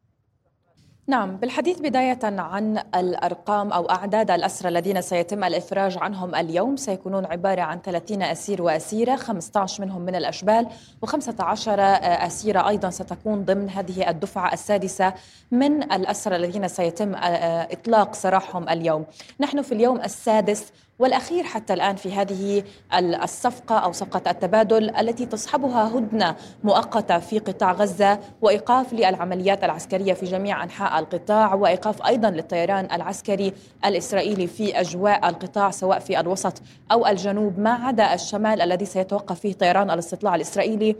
نعم 1.10 1.38
بالحديث 1.38 1.80
بداية 1.80 2.20
عن 2.24 2.84
الأرقام 2.96 3.72
أو 3.72 3.90
أعداد 3.90 4.32
الأسرى 4.32 4.70
الذين 4.70 5.02
سيتم 5.02 5.44
الإفراج 5.44 5.98
عنهم 5.98 6.36
اليوم 6.36 6.76
سيكونون 6.76 7.26
عبارة 7.26 7.62
عن 7.62 7.80
30 7.82 8.22
أسير 8.22 8.62
وأسيرة 8.62 9.16
15 9.16 9.86
منهم 9.86 10.02
من 10.02 10.16
الأشبال 10.16 10.68
و15 11.06 11.68
أسيرة 12.04 12.70
أيضا 12.70 12.90
ستكون 12.90 13.46
ضمن 13.46 13.70
هذه 13.70 14.10
الدفعة 14.10 14.54
السادسة 14.54 15.14
من 15.52 15.84
الأسرى 15.84 16.36
الذين 16.36 16.68
سيتم 16.68 17.12
إطلاق 17.16 18.16
سراحهم 18.16 18.70
اليوم. 18.70 19.06
نحن 19.40 19.62
في 19.62 19.72
اليوم 19.72 20.02
السادس 20.02 20.72
والأخير 21.00 21.44
حتى 21.44 21.74
الآن 21.74 21.96
في 21.96 22.14
هذه 22.14 22.64
الصفقة 23.24 23.78
أو 23.78 23.92
صفقة 23.92 24.32
التبادل 24.32 24.96
التي 24.96 25.26
تصحبها 25.26 25.98
هدنة 25.98 26.36
مؤقتة 26.64 27.20
في 27.20 27.40
قطاع 27.40 27.72
غزة 27.72 28.20
وإيقاف 28.42 28.94
للعمليات 28.94 29.64
العسكرية 29.64 30.14
في 30.14 30.26
جميع 30.26 30.64
أنحاء 30.64 31.00
القطاع 31.00 31.54
وإيقاف 31.54 32.06
أيضا 32.06 32.30
للطيران 32.30 32.88
العسكري 32.92 33.54
الإسرائيلي 33.86 34.48
في 34.48 34.80
أجواء 34.80 35.30
القطاع 35.30 35.72
سواء 35.72 36.00
في 36.00 36.20
الوسط 36.20 36.62
أو 36.92 37.08
الجنوب. 37.08 37.60
ما 37.60 37.72
عدا 37.72 38.14
الشمال 38.14 38.62
الذي 38.62 38.86
سيتوقف 38.86 39.40
فيه 39.40 39.54
طيران 39.54 39.92
الاستطلاع 39.92 40.36
الإسرائيلي 40.36 40.96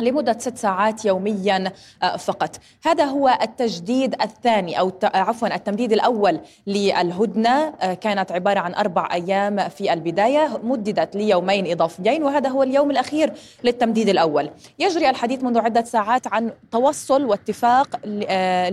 لمدة 0.00 0.36
ست 0.38 0.58
ساعات 0.58 1.04
يوميا 1.04 1.72
آه، 2.02 2.16
فقط. 2.16 2.56
هذا 2.84 3.04
هو 3.04 3.38
التجديد 3.42 4.22
الثاني 4.22 4.80
أو 4.80 4.92
عفوا 5.02 5.54
التمديد 5.54 5.92
الأول 5.92 6.40
للهدنة 6.66 7.74
آه، 7.80 7.94
كانت 7.94 8.32
عبارة 8.32 8.60
عن 8.60 8.74
أربع 8.74 9.08
أيام 9.12 9.68
في 9.68 9.92
البداية 9.92 10.60
مددت 10.62 11.16
ليومين 11.16 11.70
إضافيين 11.70 12.22
وهذا 12.22 12.48
هو 12.48 12.62
اليوم 12.62 12.90
الأخير 12.90 13.32
للتمديد 13.64 14.08
الأول. 14.08 14.50
يجري 14.78 15.10
الحديث 15.10 15.42
منذ 15.42 15.58
عدة 15.58 15.84
ساعات 15.84 16.26
عن 16.26 16.52
توصل 16.72 17.24
واتفاق 17.24 18.00
آه، 18.28 18.68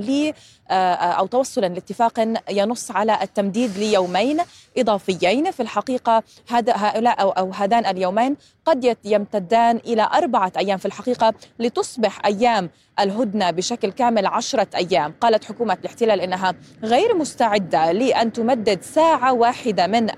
أو 0.72 1.26
توصلا 1.26 1.66
لاتفاق 1.66 2.28
ينص 2.50 2.92
على 2.92 3.20
التمديد 3.22 3.78
ليومين 3.78 4.42
إضافيين. 4.78 5.52
في 5.52 5.60
الحقيقة 5.60 6.24
هذا 6.50 6.74
هؤلاء 6.76 7.22
أو, 7.22 7.30
أو 7.30 7.52
هذان 7.52 7.86
اليومين 7.86 8.36
قد 8.66 8.98
يمتدان 9.06 9.78
إلى 9.86 10.10
أربعة 10.14 10.52
أيام. 10.58 10.78
في 10.78 10.86
الحقيقة 10.86 11.34
لتصبح 11.60 12.26
أيام 12.26 12.70
الهدنة 13.00 13.52
بشكل 13.52 13.92
كامل 13.92 14.26
عشرة 14.26 14.68
أيام. 14.76 15.14
قالت 15.22 15.46
حكومة 15.46 15.78
الاحتلال 15.82 16.22
إنها 16.22 16.54
غير 16.84 17.16
مستعدة 17.16 17.92
لأن 17.92 18.34
تمدد 18.34 18.82
ساعة 18.82 19.34
واحدة 19.34 19.88
من 19.88 20.10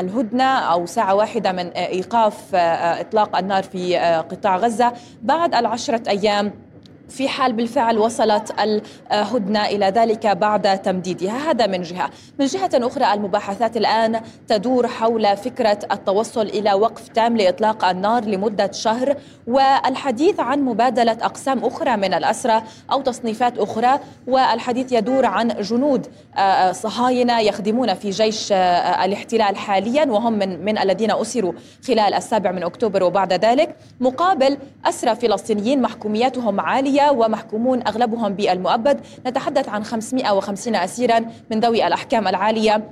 الهدنة 0.00 0.44
أو 0.44 0.86
ساعة 0.86 1.14
واحدة 1.14 1.52
من 1.52 1.68
إيقاف 1.68 2.54
إطلاق 2.54 3.36
النار 3.36 3.62
في 3.62 3.96
قطاع 4.30 4.56
غزة 4.56 4.92
بعد 5.22 5.54
العشرة 5.54 6.08
أيام. 6.08 6.52
في 7.14 7.28
حال 7.28 7.52
بالفعل 7.52 7.98
وصلت 7.98 8.54
الهدنة 8.60 9.66
إلى 9.66 9.86
ذلك 9.86 10.26
بعد 10.26 10.82
تمديدها. 10.82 11.50
هذا 11.50 11.66
من 11.66 11.82
جهة. 11.82 12.10
من 12.38 12.46
جهة 12.46 12.70
أخرى 12.74 13.14
المباحثات 13.14 13.76
الآن 13.76 14.20
تدور 14.48 14.88
حول 14.88 15.36
فكرة 15.36 15.78
التوصل 15.92 16.46
إلى 16.46 16.72
وقف 16.72 17.08
تام 17.08 17.36
لإطلاق 17.36 17.84
النار 17.84 18.24
لمدة 18.24 18.72
شهر 18.72 19.16
والحديث 19.46 20.40
عن 20.40 20.62
مبادلة 20.62 21.12
أقسام 21.12 21.64
أخرى 21.64 21.96
من 21.96 22.14
الأسرى 22.14 22.62
أو 22.92 23.00
تصنيفات 23.00 23.58
أخرى 23.58 24.00
والحديث 24.26 24.92
يدور 24.92 25.26
عن 25.26 25.48
جنود 25.48 26.06
آه، 26.36 26.72
صهاينة 26.72 27.40
يخدمون 27.40 27.94
في 27.94 28.10
جيش 28.10 28.52
آه، 28.52 29.04
الاحتلال 29.04 29.56
حاليا 29.56 30.04
وهم 30.04 30.32
من, 30.32 30.64
من 30.64 30.78
الذين 30.78 31.10
أسروا 31.10 31.52
خلال 31.86 32.14
السابع 32.14 32.50
من 32.52 32.62
أكتوبر 32.62 33.02
وبعد 33.02 33.32
ذلك. 33.32 33.76
مقابل 34.00 34.58
أسرى 34.84 35.14
فلسطينيين 35.14 35.82
محكومياتهم 35.82 36.60
عالية 36.60 37.03
ومحكومون 37.10 37.86
أغلبهم 37.86 38.34
بالمؤبد. 38.34 39.00
نتحدث 39.26 39.68
عن 39.68 39.84
550 39.84 40.76
أسيرا 40.76 41.20
من 41.50 41.60
ذوي 41.60 41.86
الأحكام 41.86 42.28
العالية 42.28 42.90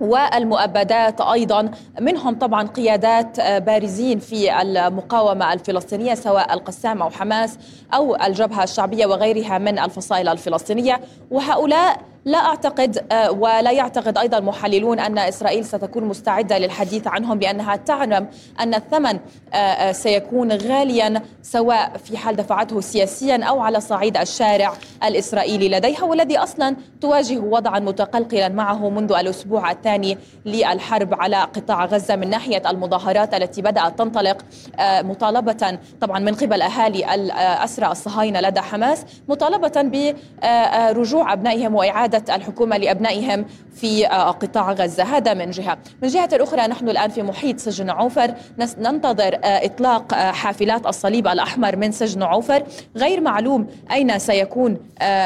والمؤبدات 0.00 1.20
أيضا. 1.20 1.70
منهم 2.00 2.38
طبعا 2.38 2.66
قيادات 2.66 3.40
بارزين 3.40 4.18
في 4.18 4.62
المقاومة 4.62 5.52
الفلسطينية 5.52 6.14
سواء 6.14 6.54
القسام 6.54 7.02
أو 7.02 7.10
حماس 7.10 7.58
أو 7.94 8.16
الجبهة 8.16 8.62
الشعبية 8.62 9.06
وغيرها 9.06 9.58
من 9.58 9.78
الفصائل 9.78 10.28
الفلسطينية. 10.28 11.00
وهؤلاء 11.30 12.00
لا 12.28 12.38
أعتقد 12.38 13.04
آه، 13.12 13.30
ولا 13.30 13.70
يعتقد 13.70 14.18
أيضا 14.18 14.40
محللون 14.40 15.00
أن 15.00 15.18
إسرائيل 15.18 15.64
ستكون 15.64 16.04
مستعدة 16.04 16.58
للحديث 16.58 17.06
عنهم 17.06 17.38
بأنها 17.38 17.76
تعلم 17.76 18.26
أن 18.60 18.74
الثمن 18.74 19.18
آه، 19.54 19.56
آه، 19.56 19.92
سيكون 19.92 20.52
غاليا 20.52 21.22
سواء 21.42 21.92
في 22.04 22.16
حال 22.16 22.36
دفعته 22.36 22.80
سياسيا 22.80 23.44
أو 23.44 23.60
على 23.60 23.80
صعيد 23.80 24.16
الشارع 24.16 24.72
الإسرائيلي 25.04 25.68
لديها 25.68 26.04
والذي 26.04 26.38
أصلا 26.38 26.76
تواجه 27.00 27.38
وضعا 27.38 27.78
متقلقلا 27.78 28.48
معه 28.48 28.90
منذ 28.90 29.12
الأسبوع 29.12 29.70
الثاني 29.70 30.18
للحرب 30.46 31.14
على 31.14 31.36
قطاع 31.36 31.84
غزة 31.84 32.16
من 32.16 32.30
ناحية 32.30 32.62
المظاهرات 32.70 33.34
التي 33.34 33.62
بدأت 33.62 33.98
تنطلق 33.98 34.44
مطالبة 34.80 35.78
طبعا 36.00 36.18
من 36.18 36.34
قبل 36.34 36.62
أهالي 36.62 37.14
الاسرى 37.14 37.92
الصهاينة 37.92 38.40
لدى 38.40 38.60
حماس 38.60 39.04
مطالبة 39.28 39.82
برجوع 39.82 41.32
أبنائهم 41.32 41.74
وإعادة 41.74 42.17
إعادة 42.18 42.34
الحكومة 42.34 42.76
لأبنائهم 42.76 43.44
في 43.74 44.06
آه، 44.06 44.30
قطاع 44.30 44.72
غزة. 44.72 45.04
هذا 45.04 45.34
من 45.34 45.50
جهة. 45.50 45.78
من 46.02 46.08
جهة 46.08 46.28
أخرى 46.32 46.66
نحن 46.66 46.88
الآن 46.88 47.10
في 47.10 47.22
محيط 47.22 47.58
سجن 47.58 47.90
عوفر. 47.90 48.34
ننتظر 48.78 49.34
آه، 49.34 49.66
إطلاق 49.66 50.14
آه، 50.14 50.32
حافلات 50.32 50.86
الصليب 50.86 51.28
الأحمر 51.28 51.76
من 51.76 51.92
سجن 51.92 52.22
عوفر. 52.22 52.62
غير 52.96 53.20
معلوم 53.20 53.66
أين 53.92 54.18
سيكون 54.18 54.78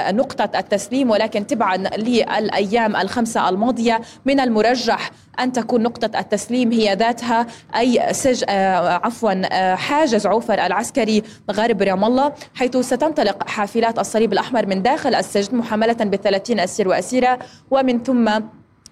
نقطة 0.08 0.58
التسليم 0.58 1.10
ولكن 1.10 1.46
تبعا 1.46 1.76
للأيام 1.76 2.96
الخمسة 2.96 3.48
الماضية. 3.48 4.00
من 4.24 4.40
المرجح 4.40 5.10
أن 5.40 5.52
تكون 5.52 5.82
نقطة 5.82 6.20
التسليم 6.20 6.72
هي 6.72 6.94
ذاتها 6.94 7.46
أي 7.76 8.12
سج 8.12 8.44
عفوا 8.48 9.74
حاجز 9.74 10.26
عوفر 10.26 10.54
العسكري 10.66 11.22
غرب 11.50 11.82
رام 11.82 12.04
الله 12.04 12.32
حيث 12.54 12.76
ستنطلق 12.76 13.48
حافلات 13.48 13.98
الصليب 13.98 14.32
الأحمر 14.32 14.66
من 14.66 14.82
داخل 14.82 15.14
السجن 15.14 15.56
محملة 15.56 15.92
بالثلاثين 15.92 16.60
أسير 16.60 16.88
وأسيرة 16.88 17.38
ومن 17.70 18.02
ثم 18.02 18.30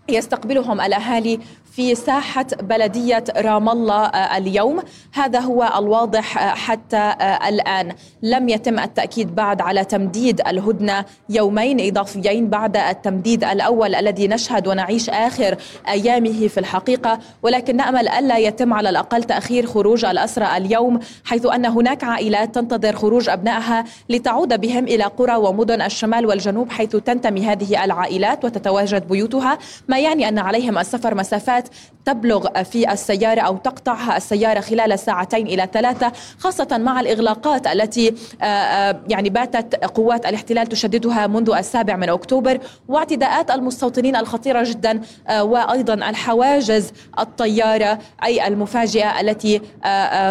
يستقبلهم 0.08 0.80
الأهالي 0.80 1.40
في 1.70 1.94
ساحة 1.94 2.46
بلدية 2.62 3.24
رام 3.36 3.68
الله 3.68 4.04
آه، 4.04 4.36
اليوم. 4.36 4.82
هذا 5.12 5.40
هو 5.40 5.72
الواضح 5.78 6.38
آه، 6.38 6.54
حتى 6.54 6.96
آه، 6.96 7.48
الآن. 7.48 7.92
لم 8.22 8.48
يتم 8.48 8.78
التأكيد 8.78 9.34
بعد 9.34 9.60
على 9.60 9.84
تمديد 9.84 10.40
الهدنة 10.40 11.04
يومين 11.28 11.80
إضافيين 11.80 12.48
بعد 12.48 12.76
التمديد 12.76 13.44
الأول 13.44 13.94
الذي 13.94 14.28
نشهد 14.28 14.68
ونعيش 14.68 15.10
آخر 15.10 15.56
أيامه 15.88 16.48
في 16.48 16.60
الحقيقة. 16.60 17.18
ولكن 17.42 17.76
نأمل 17.76 18.08
ألا 18.08 18.38
يتم 18.38 18.74
على 18.74 18.88
الأقل 18.90 19.24
تأخير 19.24 19.66
خروج 19.66 20.04
الأسرى 20.04 20.56
اليوم 20.56 21.00
حيث 21.24 21.46
أن 21.46 21.66
هناك 21.66 22.04
عائلات 22.04 22.54
تنتظر 22.54 22.96
خروج 22.96 23.28
أبنائها 23.28 23.84
لتعود 24.08 24.60
بهم 24.60 24.84
إلى 24.84 25.04
قرى 25.04 25.36
ومدن 25.36 25.82
الشمال 25.82 26.26
والجنوب 26.26 26.70
حيث 26.70 26.96
تنتمي 26.96 27.46
هذه 27.46 27.84
العائلات 27.84 28.44
وتتواجد 28.44 29.08
بيوتها. 29.08 29.58
ما 29.88 29.98
يعني 29.98 30.28
أن 30.28 30.38
عليهم 30.38 30.78
السفر 30.78 31.14
مسافات 31.14 31.59
uit 31.60 31.70
تبلغ 32.04 32.62
في 32.62 32.92
السيارة 32.92 33.40
أو 33.40 33.56
تقطعها 33.56 34.16
السيارة 34.16 34.60
خلال 34.60 34.98
ساعتين 34.98 35.46
إلى 35.46 35.68
ثلاثة 35.72 36.12
خاصة 36.38 36.78
مع 36.78 37.00
الإغلاقات 37.00 37.66
التي 37.66 38.14
آه، 38.42 38.44
آه، 38.44 39.00
يعني 39.08 39.30
باتت 39.30 39.84
قوات 39.84 40.26
الاحتلال 40.26 40.66
تشددها 40.66 41.26
منذ 41.26 41.50
السابع 41.50 41.96
من 41.96 42.08
أكتوبر 42.08 42.58
واعتداءات 42.88 43.50
المستوطنين 43.50 44.16
الخطيرة 44.16 44.62
جدا 44.62 45.00
آه، 45.28 45.44
وأيضا 45.44 45.94
الحواجز 45.94 46.92
الطيارة 47.18 47.98
أي 48.24 48.46
المفاجئة 48.46 49.20
التي 49.20 49.60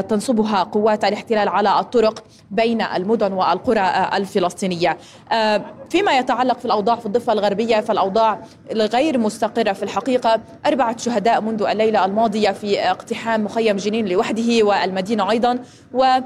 تنصبها 0.10 0.64
قوات 0.64 1.06
الاحتلال 1.06 1.50
على 1.50 1.80
الطرق 1.80 2.24
بين 2.52 2.82
المدن 2.82 3.34
والقرى 3.34 4.10
الفلسطينية. 4.14 4.98
فيما 5.90 6.18
يتعلق 6.18 6.60
في 6.60 6.66
الأوضاع 6.66 6.96
في 6.96 7.06
الضفة 7.06 7.34
الغربية 7.34 7.80
فالأوضاع 7.80 8.40
غير 8.72 9.18
مستقرة 9.18 9.74
في 9.74 9.84
الحقيقة 9.84 10.42
أربعة 10.66 10.98
شهداء 10.98 11.42
منذ 11.42 11.59
الليلة 11.62 12.06
الماضية 12.06 12.52
في 12.52 12.80
اقتحام 12.80 13.44
مخيم 13.44 13.78
جنين 13.78 14.08
لوحده 14.08 14.64
والمدينة 14.64 15.32
أيضا. 15.32 15.60
و 15.94 16.20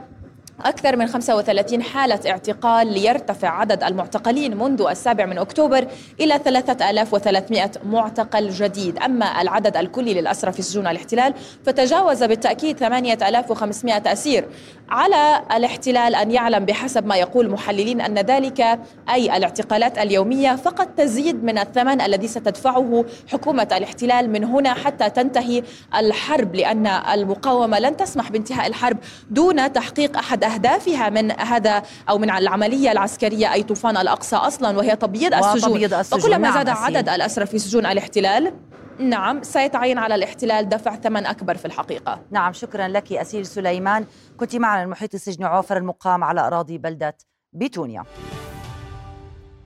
أكثر 0.62 0.96
من 0.96 1.08
35 1.08 1.84
حالة 1.84 2.20
اعتقال 2.32 2.94
ليرتفع 2.94 3.50
عدد 3.50 3.84
المعتقلين 3.84 4.58
منذ 4.58 4.82
السابع 4.90 5.26
من 5.26 5.38
أكتوبر 5.38 5.88
إلى 6.20 6.40
3300 6.46 7.72
معتقل 7.86 8.50
جديد. 8.50 8.98
أما 9.00 9.42
العدد 9.42 9.78
الكلي 9.78 10.14
للأسرى 10.14 10.52
في 10.52 10.62
سجون 10.62 10.88
الاحتلال 10.88 11.34
فتجاوز 11.66 12.24
بالتأكيد 12.24 12.78
8500 12.78 14.14
أسير 14.14 14.46
على 14.90 15.42
الاحتلال 15.56 16.16
أن 16.16 16.32
يعلم 16.32 16.66
بحسب 16.66 17.06
ما 17.06 17.16
يقول 17.16 17.50
محللين 17.50 18.02
أن 18.02 18.20
ذلك 18.20 18.80
أي 19.14 19.38
الاعتقالات 19.38 19.98
اليومية 19.98 20.56
فقط 20.56 20.88
تزيد 20.98 21.44
من 21.44 21.58
الثمن 21.58 22.02
الذي 22.02 22.28
ستدفعه 22.28 23.06
حكومة 23.32 23.68
الاحتلال 23.72 24.30
من 24.30 24.44
هنا 24.44 24.74
حتى 24.74 25.10
تنتهي 25.10 25.64
الحرب 25.96 26.56
لأن 26.56 26.88
المقاومة 26.88 27.80
لن 27.80 27.98
تسمح 27.98 28.32
بانتهاء 28.32 28.68
الحرب 28.68 28.98
دون 29.32 29.74
تحقيق 29.74 30.18
أحد 30.18 30.44
أهدافها 30.54 31.10
من 31.10 31.32
هذا 31.32 31.84
أو 32.10 32.18
من 32.18 32.30
العملية 32.30 32.92
العسكرية 32.92 33.54
أي 33.54 33.64
طوفان 33.64 33.98
الأقصى 33.98 34.36
أصلا 34.36 34.78
وهي 34.78 34.96
تبييض 34.96 35.34
السجون, 35.34 35.84
السجون. 35.84 36.20
وكلما 36.20 36.38
نعم 36.38 36.54
زاد 36.54 36.70
عدد 36.70 37.10
الأسرى 37.10 37.46
في 37.46 37.60
سجون 37.60 37.86
الاحتلال 37.86 38.54
نعم 39.00 39.44
سيتعين 39.44 39.98
على 39.98 40.16
الاحتلال 40.16 40.70
دفع 40.70 40.96
ثمن 40.96 41.26
أكبر 41.26 41.58
في 41.58 41.66
الحقيقة. 41.66 42.20
نعم 42.32 42.54
شكرا 42.54 42.88
لك 42.88 43.14
أسير 43.14 43.44
سليمان. 43.44 44.06
كنت 44.38 44.56
معنا 44.56 44.84
المحيط 44.84 45.14
السجن 45.14 45.44
عوفر 45.44 45.78
المقام 45.78 46.24
على 46.24 46.42
أراضي 46.48 46.78
بلدة 46.78 47.18
بيتونيا. 47.54 48.04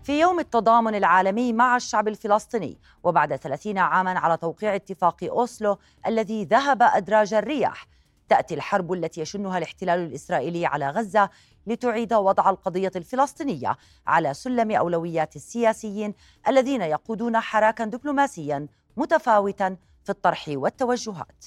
في 0.04 0.20
يوم 0.20 0.40
التضامن 0.40 0.96
العالمي 0.96 1.54
مع 1.54 1.76
الشعب 1.76 2.08
الفلسطيني 2.08 2.80
وبعد 3.04 3.36
30 3.36 3.78
عاما 3.78 4.20
على 4.20 4.38
توقيع 4.38 4.76
اتفاق 4.76 5.24
أوسلو 5.24 5.78
الذي 6.08 6.46
ذهب 6.46 6.84
أدراج 6.84 7.34
الرياح 7.34 7.86
تأتي 8.30 8.54
الحرب 8.54 8.94
التي 8.94 9.22
يشنها 9.22 9.58
الاحتلال 9.58 10.00
الإسرائيلي 10.00 10.66
على 10.66 10.90
غزة 10.90 11.30
لتعيد 11.68 12.14
وضع 12.14 12.50
القضية 12.50 12.92
الفلسطينية 12.96 13.78
على 14.08 14.34
سلم 14.34 14.72
أولويات 14.72 15.36
السياسيين 15.36 16.14
الذين 16.48 16.82
يقودون 16.82 17.40
حراكا 17.40 17.86
دبلوماسيا 17.86 18.68
متفاوتا 18.98 19.78
في 20.04 20.10
الطرح 20.10 20.46
والتوجهات. 20.48 21.46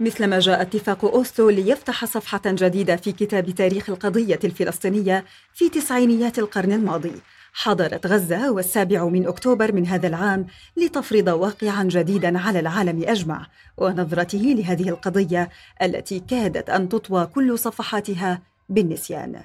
مثلما 0.00 0.38
جاء 0.38 0.62
اتفاق 0.62 1.04
أوسلو 1.04 1.50
ليفتح 1.50 2.04
صفحة 2.04 2.40
جديدة 2.46 2.96
في 2.96 3.12
كتاب 3.12 3.50
تاريخ 3.50 3.90
القضية 3.90 4.38
الفلسطينية 4.44 5.24
في 5.54 5.68
تسعينيات 5.68 6.38
القرن 6.38 6.72
الماضي. 6.72 7.12
حضرت 7.52 8.06
غزة 8.06 8.52
والسابع 8.52 9.04
من 9.04 9.26
أكتوبر 9.26 9.72
من 9.72 9.86
هذا 9.86 10.08
العام 10.08 10.46
لتفرض 10.76 11.28
واقعا 11.28 11.84
جديدا 11.84 12.38
على 12.38 12.60
العالم 12.60 13.02
أجمع 13.08 13.46
ونظرته 13.76 14.38
لهذه 14.38 14.88
القضية 14.88 15.48
التي 15.82 16.20
كادت 16.20 16.70
أن 16.70 16.88
تطوى 16.88 17.26
كل 17.26 17.58
صفحاتها 17.58 18.42
بالنسيان. 18.68 19.42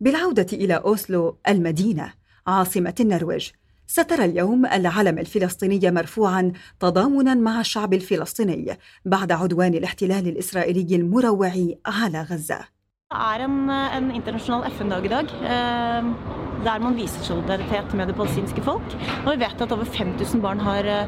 بالعودة 0.00 0.46
إلى 0.52 0.74
أوسلو 0.74 1.36
المدينة 1.48 2.12
عاصمة 2.46 2.94
النرويج 3.00 3.50
سترى 3.86 4.24
اليوم 4.24 4.66
العلم 4.66 5.18
الفلسطيني 5.18 5.90
مرفوعا 5.90 6.52
تضامنا 6.80 7.34
مع 7.34 7.60
الشعب 7.60 7.94
الفلسطيني 7.94 8.78
بعد 9.04 9.32
عدوان 9.32 9.74
الاحتلال 9.74 10.28
الإسرائيلي 10.28 10.96
المروع 10.96 11.52
على 11.86 12.26
غزة 13.12 13.34
er 13.34 13.44
en, 13.44 13.70
en 13.70 14.10
internasjonal 14.10 14.64
FN-dag 14.72 15.04
i 15.04 15.08
dag, 15.08 15.28
eh, 15.46 16.06
der 16.64 16.80
man 16.82 16.96
viser 16.96 17.22
solidaritet 17.22 17.94
med 17.94 18.08
det 18.08 18.16
palestinske 18.16 18.62
folk. 18.62 18.96
Og 19.24 19.28
vi 19.32 19.38
vet 19.44 19.60
at 19.62 19.72
over 19.72 19.84
5000 19.84 20.42
barn 20.42 20.60
har 20.60 20.84
eh, 20.84 21.06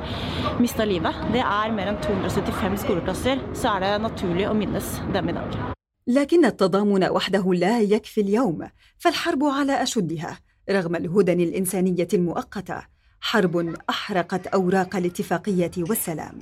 mista 0.61 0.85
livet. 0.85 1.15
Det 1.33 1.41
er 1.43 1.73
mer 1.75 1.91
enn 1.91 1.99
275 1.99 2.79
skoleklasser. 2.85 3.43
Så 3.55 3.69
er 3.75 3.81
det 3.81 4.03
naturlig 4.03 4.47
å 4.47 4.55
minnes 4.55 5.01
dem 5.13 5.29
i 5.29 5.33
dag. 5.33 5.59
لكن 6.07 6.45
التضامن 6.45 7.05
وحده 7.05 7.55
لا 7.55 7.81
يكفي 7.81 8.21
اليوم 8.21 8.69
فالحرب 8.99 9.45
على 9.45 9.83
اشدها 9.83 10.39
رغم 10.71 10.97
الهدن 10.97 11.41
الانسانيه 11.41 12.09
المؤقته 12.15 12.83
حرب 13.21 13.75
احرقت 13.91 14.47
اوراق 14.47 14.97
الاتفاقيه 14.97 15.71
والسلام 15.79 16.39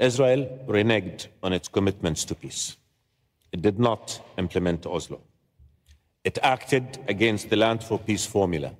Israel 0.00 0.46
reneged 0.68 1.28
on 1.42 1.52
its 1.52 1.68
commitments 1.68 2.24
to 2.24 2.34
peace. 2.34 2.85
It 3.55 3.61
did 3.61 3.79
not 3.79 4.03
implement 4.37 4.85
Oslo. 4.85 5.19
It 6.23 6.37
acted 6.43 6.85
against 7.07 7.49
the 7.49 7.55
Land 7.55 7.83
for 7.83 7.97
Peace 7.99 8.25
formula 8.25 8.71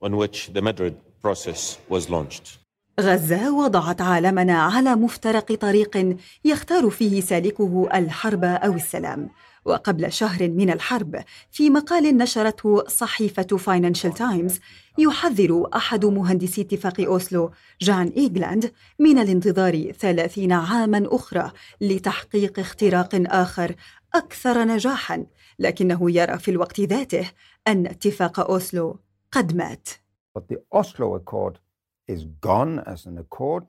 on 0.00 0.16
which 0.16 0.52
the 0.52 0.62
Madrid 0.62 0.94
process 1.22 1.78
was 1.88 2.08
launched. 2.10 2.58
غزة 3.00 3.50
وضعت 3.50 4.00
عالمنا 4.00 4.62
على 4.62 4.94
مفترق 4.94 5.52
طريق 5.54 6.16
يختار 6.44 6.90
فيه 6.90 7.20
سالكه 7.20 7.88
الحرب 7.94 8.44
أو 8.44 8.72
السلام 8.72 9.30
وقبل 9.65 10.11
شهر 10.11 10.49
من 10.49 10.69
الحرب 10.69 11.23
في 11.51 11.69
مقال 11.69 12.17
نشرته 12.17 12.87
صحيفة 12.87 13.57
فاينانشال 13.57 14.13
تايمز 14.13 14.59
يحذر 14.97 15.69
أحد 15.75 16.05
مهندسي 16.05 16.61
اتفاق 16.61 17.01
أوسلو 17.01 17.51
جان 17.81 18.07
إيغلاند 18.07 18.71
من 18.99 19.17
الانتظار 19.17 19.91
ثلاثين 19.91 20.51
عاما 20.51 21.07
أخرى 21.11 21.51
لتحقيق 21.81 22.59
اختراق 22.59 23.09
آخر 23.15 23.75
أكثر 24.13 24.63
نجاحا 24.63 25.25
لكنه 25.59 26.11
يرى 26.11 26.39
في 26.39 26.51
الوقت 26.51 26.79
ذاته 26.79 27.31
أن 27.67 27.87
اتفاق 27.87 28.39
أوسلو 28.39 28.99
قد 29.31 29.55
مات 29.55 29.89
But 30.33 30.47
the 30.47 30.61
Oslo 30.71 31.15
Accord 31.15 31.59
is 32.07 32.23
gone 32.39 32.79
as 32.79 33.05
an 33.05 33.17
accord. 33.17 33.65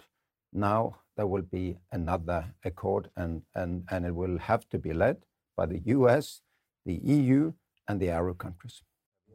Now 0.52 0.96
there 1.16 1.26
will 1.26 1.42
be 1.42 1.76
another 1.90 2.54
accord 2.64 3.10
and, 3.16 3.42
and, 3.54 3.84
and 3.90 4.06
it 4.06 4.14
will 4.14 4.38
have 4.38 4.68
to 4.68 4.78
be 4.78 4.92
led 4.92 5.16
by 5.56 5.66
the 5.66 5.80
US, 5.96 6.42
the 6.86 6.94
EU 7.16 7.52
and 7.88 8.00
the 8.00 8.10
Arab 8.10 8.38
countries. 8.38 8.82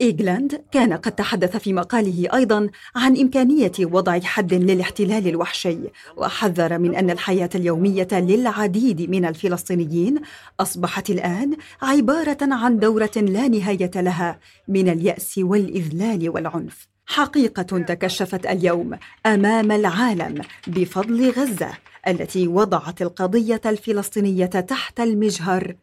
إيغلاند 0.01 0.65
كان 0.71 0.93
قد 0.93 1.11
تحدث 1.11 1.57
في 1.57 1.73
مقاله 1.73 2.27
أيضا 2.33 2.69
عن 2.95 3.17
إمكانية 3.17 3.71
وضع 3.79 4.19
حد 4.19 4.53
للاحتلال 4.53 5.27
الوحشي 5.27 5.77
وحذر 6.17 6.77
من 6.77 6.95
أن 6.95 7.09
الحياة 7.09 7.49
اليومية 7.55 8.07
للعديد 8.11 9.09
من 9.09 9.25
الفلسطينيين 9.25 10.21
أصبحت 10.59 11.09
الآن 11.09 11.57
عبارة 11.81 12.37
عن 12.41 12.79
دورة 12.79 13.11
لا 13.15 13.47
نهاية 13.47 13.91
لها 13.95 14.39
من 14.67 14.89
اليأس 14.89 15.37
والإذلال 15.37 16.29
والعنف 16.29 16.87
حقيقة 17.05 17.79
تكشفت 17.79 18.45
اليوم 18.45 18.97
أمام 19.25 19.71
العالم 19.71 20.41
بفضل 20.67 21.29
غزة 21.29 21.71
التي 22.07 22.47
وضعت 22.47 23.01
القضية 23.01 23.61
الفلسطينية 23.65 24.45
تحت 24.45 24.99
المجهر 24.99 25.75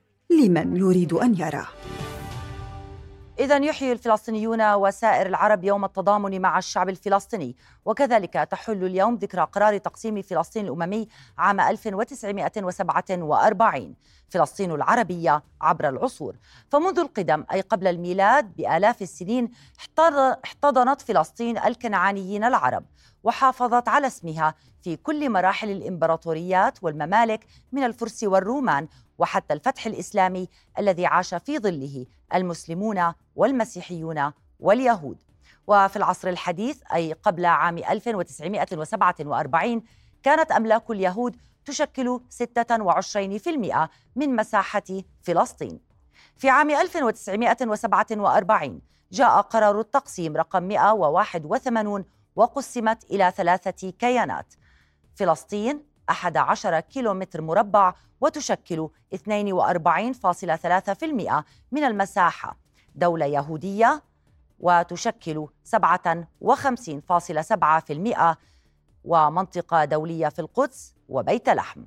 لمن 0.42 0.76
يريد 0.76 1.12
أن 1.12 1.34
يرى. 1.34 1.66
إذا 3.38 3.56
يحيي 3.56 3.92
الفلسطينيون 3.92 4.74
وسائر 4.74 5.26
العرب 5.26 5.64
يوم 5.64 5.84
التضامن 5.84 6.40
مع 6.40 6.58
الشعب 6.58 6.88
الفلسطيني 6.88 7.56
وكذلك 7.84 8.32
تحل 8.32 8.84
اليوم 8.84 9.14
ذكرى 9.14 9.48
قرار 9.52 9.78
تقسيم 9.78 10.22
فلسطين 10.22 10.66
الأممي 10.66 11.08
عام 11.38 11.60
1947 11.60 13.94
فلسطين 14.28 14.72
العربية 14.72 15.42
عبر 15.60 15.88
العصور. 15.88 16.36
فمنذ 16.68 16.98
القدم 16.98 17.44
أي 17.52 17.60
قبل 17.60 17.86
الميلاد 17.86 18.56
بآلاف 18.56 19.02
السنين 19.02 19.50
احتضنت 20.44 21.02
فلسطين 21.02 21.58
الكنعانيين 21.58 22.44
العرب. 22.44 22.84
وحافظت 23.24 23.88
على 23.88 24.06
اسمها 24.06 24.54
في 24.82 24.96
كل 24.96 25.30
مراحل 25.30 25.70
الإمبراطوريات 25.70 26.78
والممالك 26.82 27.46
من 27.72 27.84
الفرس 27.84 28.24
والرومان 28.24 28.88
وحتى 29.18 29.54
الفتح 29.54 29.86
الإسلامي 29.86 30.48
الذي 30.78 31.06
عاش 31.06 31.34
في 31.34 31.58
ظله 31.58 32.06
المسلمون 32.34 33.12
والمسيحيون 33.36 34.32
واليهود. 34.60 35.18
وفي 35.66 35.96
العصر 35.96 36.28
الحديث 36.28 36.82
أي 36.94 37.12
قبل 37.12 37.46
عام 37.46 37.78
1947 37.78 39.82
كانت 40.22 40.52
أملاك 40.52 40.90
اليهود 40.90 41.36
تشكل 41.64 42.20
26% 42.30 43.88
من 44.16 44.36
مساحة 44.36 44.82
فلسطين. 45.22 45.80
في 46.36 46.48
عام 46.48 46.70
1947 46.70 48.80
جاء 49.12 49.40
قرار 49.40 49.80
التقسيم 49.80 50.36
رقم 50.36 50.62
181 50.62 52.04
وقسمت 52.36 53.04
إلى 53.04 53.32
ثلاثة 53.36 53.90
كيانات. 53.90 54.54
فلسطين 55.14 55.82
11 56.10 56.80
كيلومتر 56.80 57.40
مربع 57.40 57.94
وتشكل 58.20 58.88
42.3% 59.14 61.44
من 61.72 61.84
المساحة. 61.84 62.56
دولة 62.94 63.26
يهودية 63.26 64.02
وتشكل 64.60 65.46
57.7% 65.64 68.36
ومنطقة 69.04 69.84
دولية 69.84 70.28
في 70.28 70.38
القدس 70.38 70.94
وبيت 71.08 71.48
لحم. 71.48 71.84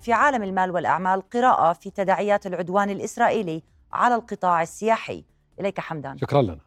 في 0.02 0.14
عالم 0.14 0.44
المال 0.44 0.72
والأعمال 0.72 1.30
قراءة 1.30 1.74
في 1.74 1.90
تداعيات 1.90 2.48
العدوان 2.48 2.90
الإسرائيلي 2.90 3.64
على 3.94 4.16
القطاع 4.16 4.62
السياحي. 4.62 5.24
إليك 5.60 5.80
حمدان. 5.80 6.18
شكرا 6.18 6.42
لنا. 6.42 6.65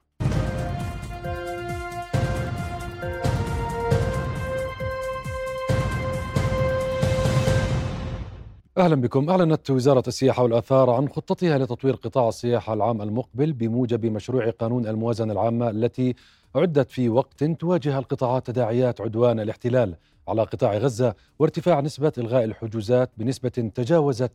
أهلا 8.78 8.94
بكم 8.94 9.30
أعلنت 9.30 9.70
وزارة 9.70 10.02
السياحة 10.08 10.42
والآثار 10.42 10.90
عن 10.90 11.08
خطتها 11.08 11.58
لتطوير 11.58 11.94
قطاع 11.94 12.28
السياحة 12.28 12.74
العام 12.74 13.02
المقبل 13.02 13.52
بموجب 13.52 14.06
مشروع 14.06 14.50
قانون 14.50 14.86
الموازنة 14.86 15.32
العامة 15.32 15.70
التي 15.70 16.14
اعدت 16.56 16.90
في 16.90 17.08
وقت 17.08 17.44
تواجه 17.44 17.98
القطاعات 17.98 18.46
تداعيات 18.46 19.00
عدوان 19.00 19.40
الاحتلال 19.40 19.96
على 20.28 20.42
قطاع 20.42 20.76
غزة 20.76 21.14
وارتفاع 21.38 21.80
نسبة 21.80 22.12
إلغاء 22.18 22.44
الحجوزات 22.44 23.10
بنسبة 23.16 23.48
تجاوزت 23.48 24.32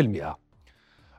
60%. 0.00 0.36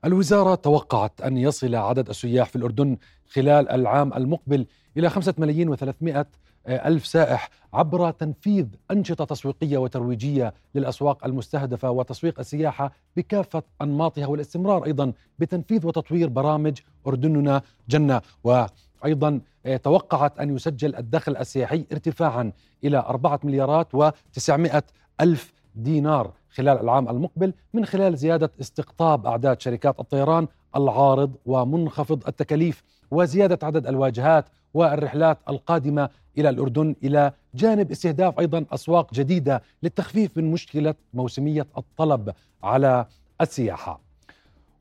الوزارة 0.06 0.56
توقعت 0.56 1.22
أن 1.22 1.38
يصل 1.38 1.76
عدد 1.76 2.10
السياح 2.10 2.50
في 2.50 2.56
الأردن 2.56 2.98
خلال 3.30 3.70
العام 3.70 4.14
المقبل 4.14 4.66
إلى 4.98 5.10
خمسة 5.10 5.34
ملايين 5.38 5.70
وثلاثمائة 5.70 6.28
ألف 6.68 7.06
سائح 7.06 7.50
عبر 7.74 8.12
تنفيذ 8.12 8.66
أنشطة 8.92 9.26
تسويقية 9.26 9.78
وترويجية 9.78 10.54
للأسواق 10.76 11.26
المستهدفة 11.26 11.92
وتسويق 11.92 12.40
السياحة 12.40 12.92
بكافة 13.18 13.64
أنماطها 13.82 14.28
والاستمرار 14.28 14.86
أيضا 14.86 15.14
بتنفيذ 15.40 15.88
وتطوير 15.88 16.30
برامج 16.30 16.78
أردننا 17.08 17.62
جنة. 17.90 18.22
وأيضا 18.44 19.42
توقعت 19.84 20.40
أن 20.40 20.56
يسجل 20.56 20.96
الدخل 20.96 21.38
السياحي 21.38 21.86
ارتفاعا 21.92 22.52
إلى 22.84 22.98
أربعة 22.98 23.40
مليارات 23.44 23.88
وتسعمائة 23.96 24.84
ألف 25.22 25.54
دينار 25.76 26.32
خلال 26.50 26.80
العام 26.80 27.10
المقبل 27.10 27.54
من 27.74 27.86
خلال 27.86 28.18
زيادة 28.18 28.52
استقطاب 28.62 29.26
أعداد 29.26 29.62
شركات 29.62 30.00
الطيران 30.00 30.48
العارض 30.76 31.36
ومنخفض 31.46 32.28
التكاليف 32.28 32.84
وزيادة 33.12 33.60
عدد 33.68 33.88
الواجهات 33.88 34.50
والرحلات 34.74 35.38
القادمة 35.50 36.10
إلى 36.38 36.50
الأردن 36.50 36.96
إلى 37.04 37.34
جانب 37.56 37.92
استهداف 37.92 38.40
أيضا 38.40 38.66
أسواق 38.72 39.14
جديدة 39.14 39.62
للتخفيف 39.84 40.38
من 40.38 40.52
مشكلة 40.52 40.96
موسمية 41.14 41.68
الطلب 41.78 42.34
على 42.64 43.06
السياحة. 43.42 44.02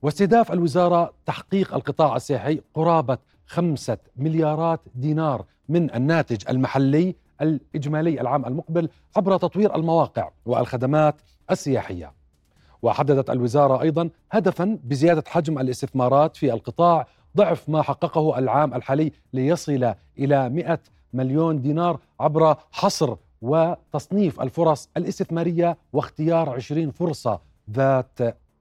واستهداف 0.03 0.53
الوزارة 0.53 1.12
تحقيق 1.27 1.74
القطاع 1.74 2.16
السياحي 2.16 2.61
قرابة 2.74 3.18
خمسة 3.46 3.98
مليارات 4.16 4.81
دينار 4.94 5.44
من 5.68 5.94
الناتج 5.94 6.48
المحلي 6.48 7.14
الإجمالي 7.40 8.20
العام 8.20 8.46
المقبل 8.46 8.88
عبر 9.16 9.37
تطوير 9.37 9.74
المواقع 9.74 10.31
والخدمات 10.46 11.14
السياحية. 11.51 12.12
وحددت 12.83 13.31
الوزارة 13.31 13.83
أيضا 13.83 14.11
هدفا 14.31 14.79
بزيادة 14.85 15.24
حجم 15.27 15.59
الاستثمارات 15.59 16.37
في 16.37 16.53
القطاع 16.53 17.07
ضعف 17.38 17.68
ما 17.68 17.83
حققه 17.83 18.38
العام 18.38 18.74
الحالي 18.74 19.12
ليصل 19.33 19.94
إلى 20.18 20.48
100 20.48 20.79
مليون 21.12 21.61
دينار 21.61 21.98
عبر 22.20 22.57
حصر 22.72 23.16
وتصنيف 23.42 24.40
الفرص 24.40 24.88
الاستثمارية 24.96 25.77
واختيار 25.92 26.51
20 26.51 26.90
فرصة 26.90 27.40
ذات 27.70 28.18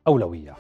أولوية. 0.07 0.55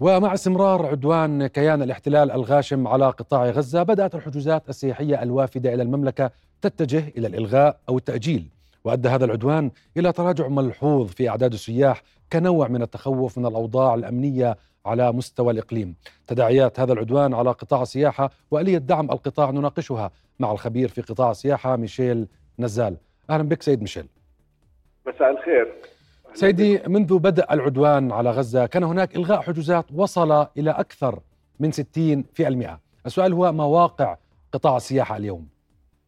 ومع 0.00 0.34
استمرار 0.34 0.86
عدوان 0.86 1.46
كيان 1.46 1.82
الاحتلال 1.82 2.30
الغاشم 2.30 2.88
على 2.88 3.06
قطاع 3.06 3.50
غزة 3.50 3.82
بدأت 3.82 4.14
الحجوزات 4.14 4.68
السياحية 4.68 5.22
الوافدة 5.22 5.74
إلى 5.74 5.82
المملكة 5.82 6.30
تتجه 6.62 7.12
إلى 7.18 7.26
الإلغاء 7.26 7.78
أو 7.88 7.98
التأجيل. 7.98 8.48
وأدى 8.84 9.08
هذا 9.08 9.24
العدوان 9.24 9.70
إلى 9.96 10.12
تراجع 10.12 10.48
ملحوظ 10.48 11.08
في 11.08 11.28
أعداد 11.28 11.52
السياح 11.52 12.02
كنوع 12.32 12.68
من 12.68 12.82
التخوف 12.82 13.38
من 13.38 13.46
الأوضاع 13.46 13.94
الأمنية 13.94 14.56
على 14.86 15.12
مستوى 15.12 15.52
الإقليم. 15.52 15.94
تداعيات 16.26 16.80
هذا 16.80 16.92
العدوان 16.92 17.34
على 17.34 17.50
قطاع 17.50 17.82
السياحة 17.82 18.30
وآلية 18.50 18.78
دعم 18.78 19.10
القطاع 19.10 19.50
نناقشها 19.50 20.10
مع 20.38 20.52
الخبير 20.52 20.88
في 20.88 21.02
قطاع 21.02 21.30
السياحة 21.30 21.76
ميشيل 21.76 22.28
نزال. 22.58 22.96
أهلا 23.30 23.42
بك 23.42 23.62
سيد 23.62 23.80
ميشيل. 23.80 24.06
مساء 25.06 25.30
الخير. 25.30 25.74
سيدي 26.34 26.82
منذ 26.86 27.18
بدأ 27.18 27.46
العدوان 27.52 28.12
على 28.12 28.30
غزة 28.30 28.66
كان 28.66 28.84
هناك 28.84 29.16
إلغاء 29.16 29.40
حجوزات 29.40 29.84
وصل 29.94 30.46
إلى 30.58 30.70
أكثر 30.70 31.18
من 31.60 31.72
60% 31.72 32.80
السؤال 33.06 33.32
هو 33.32 33.52
مواقع 33.52 34.16
قطاع 34.52 34.76
السياحة 34.76 35.16
اليوم؟ 35.16 35.48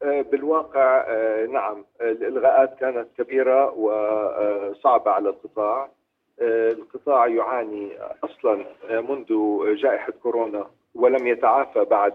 آه، 0.02 0.24
بالواقع 0.32 1.04
آه، 1.08 1.46
نعم. 1.46 1.84
الإلغاءات 2.00 2.78
كانت 2.80 3.08
كبيرة 3.18 3.70
وصعبة 3.70 5.10
على 5.10 5.28
القطاع. 5.28 5.90
القطاع 6.40 7.26
يعاني 7.26 7.90
أصلا 8.24 8.64
منذ 8.90 9.34
جائحة 9.74 10.12
كورونا 10.22 10.70
ولم 10.94 11.26
يتعافى 11.26 11.84
بعد 11.84 12.14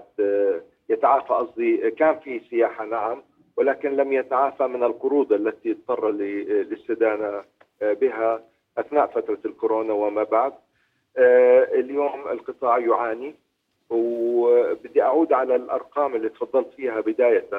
يتعافى 0.89 1.33
قصدي 1.33 1.91
كان 1.91 2.19
في 2.19 2.41
سياحة 2.49 2.85
نعم 2.85 3.21
ولكن 3.57 3.95
لم 3.95 4.13
يتعافى 4.13 4.67
من 4.67 4.83
القروض 4.83 5.33
التي 5.33 5.71
اضطر 5.71 6.11
للاستدانة 6.11 7.43
بها 7.81 8.41
أثناء 8.77 9.07
فترة 9.07 9.37
الكورونا 9.45 9.93
وما 9.93 10.23
بعد. 10.23 10.53
اليوم 11.73 12.27
القطاع 12.31 12.77
يعاني 12.77 13.35
وبدي 13.89 15.01
أعود 15.01 15.33
على 15.33 15.55
الأرقام 15.55 16.15
اللي 16.15 16.29
تفضلت 16.29 16.73
فيها 16.73 17.01
بداية. 17.01 17.49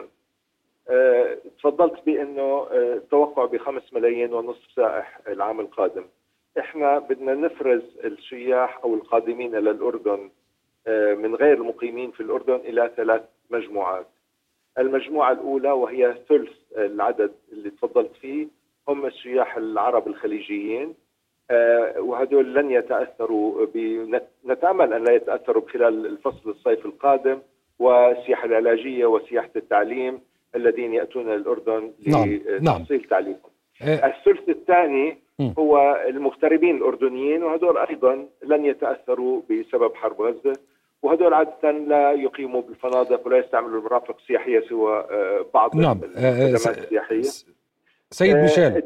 تفضلت 1.58 2.06
بأنه 2.06 2.66
أه 2.72 3.02
توقع 3.10 3.44
بخمس 3.44 3.92
ملايين 3.94 4.32
ونصف 4.32 4.70
سائح 4.76 5.20
العام 5.28 5.60
القادم. 5.60 6.04
إحنا 6.58 6.98
بدنا 6.98 7.34
نفرز 7.34 7.82
السياح 8.04 8.80
أو 8.84 8.94
القادمين 8.94 9.56
إلى 9.56 9.70
الأردن 9.70 10.30
أه 10.86 11.14
من 11.14 11.34
غير 11.34 11.54
المقيمين 11.54 12.10
في 12.10 12.20
الأردن 12.20 12.54
إلى 12.54 12.90
ثلاث 12.96 13.22
مجموعات 13.50 14.06
المجموعة 14.78 15.32
الأولى 15.32 15.70
وهي 15.70 16.14
ثلث 16.28 16.52
العدد 16.76 17.32
اللي 17.52 17.70
تفضلت 17.70 18.16
فيه 18.20 18.46
هم 18.88 19.06
السياح 19.06 19.56
العرب 19.56 20.08
الخليجيين 20.08 20.94
آه، 21.50 22.00
وهدول 22.00 22.54
لن 22.54 22.70
يتأثروا 22.70 23.66
نتأمل 24.44 24.92
أن 24.92 25.04
لا 25.04 25.12
يتأثروا 25.12 25.68
خلال 25.68 26.06
الفصل 26.06 26.50
الصيف 26.50 26.86
القادم 26.86 27.38
والسياحه 27.78 28.44
العلاجية 28.44 29.06
وسياحة 29.06 29.50
التعليم 29.56 30.20
الذين 30.56 30.94
يأتون 30.94 31.34
الأردن 31.34 31.92
نعم. 32.06 32.24
لتحصيل 32.24 32.98
نعم. 32.98 33.08
تعليمهم. 33.10 33.53
إيه. 33.82 34.06
الثلث 34.06 34.48
الثاني 34.48 35.18
هو 35.58 36.04
المغتربين 36.08 36.76
الأردنيين 36.76 37.42
وهدول 37.42 37.78
أيضا 37.78 38.28
لن 38.44 38.64
يتأثروا 38.64 39.42
بسبب 39.50 39.94
حرب 39.94 40.20
غزة 40.20 40.52
وهدول 41.02 41.34
عادة 41.34 41.70
لا 41.70 42.12
يقيموا 42.12 42.62
بالفنادق 42.62 43.26
ولا 43.26 43.38
يستعملوا 43.38 43.78
المرافق 43.78 44.16
السياحية 44.20 44.60
سوى 44.68 44.98
آه، 44.98 45.46
بعض 45.54 45.76
نعم. 45.76 46.00
الخدمات 46.04 46.78
السياحية 46.78 47.22
سيد 48.10 48.36
آه، 48.36 48.42
ميشيل 48.42 48.82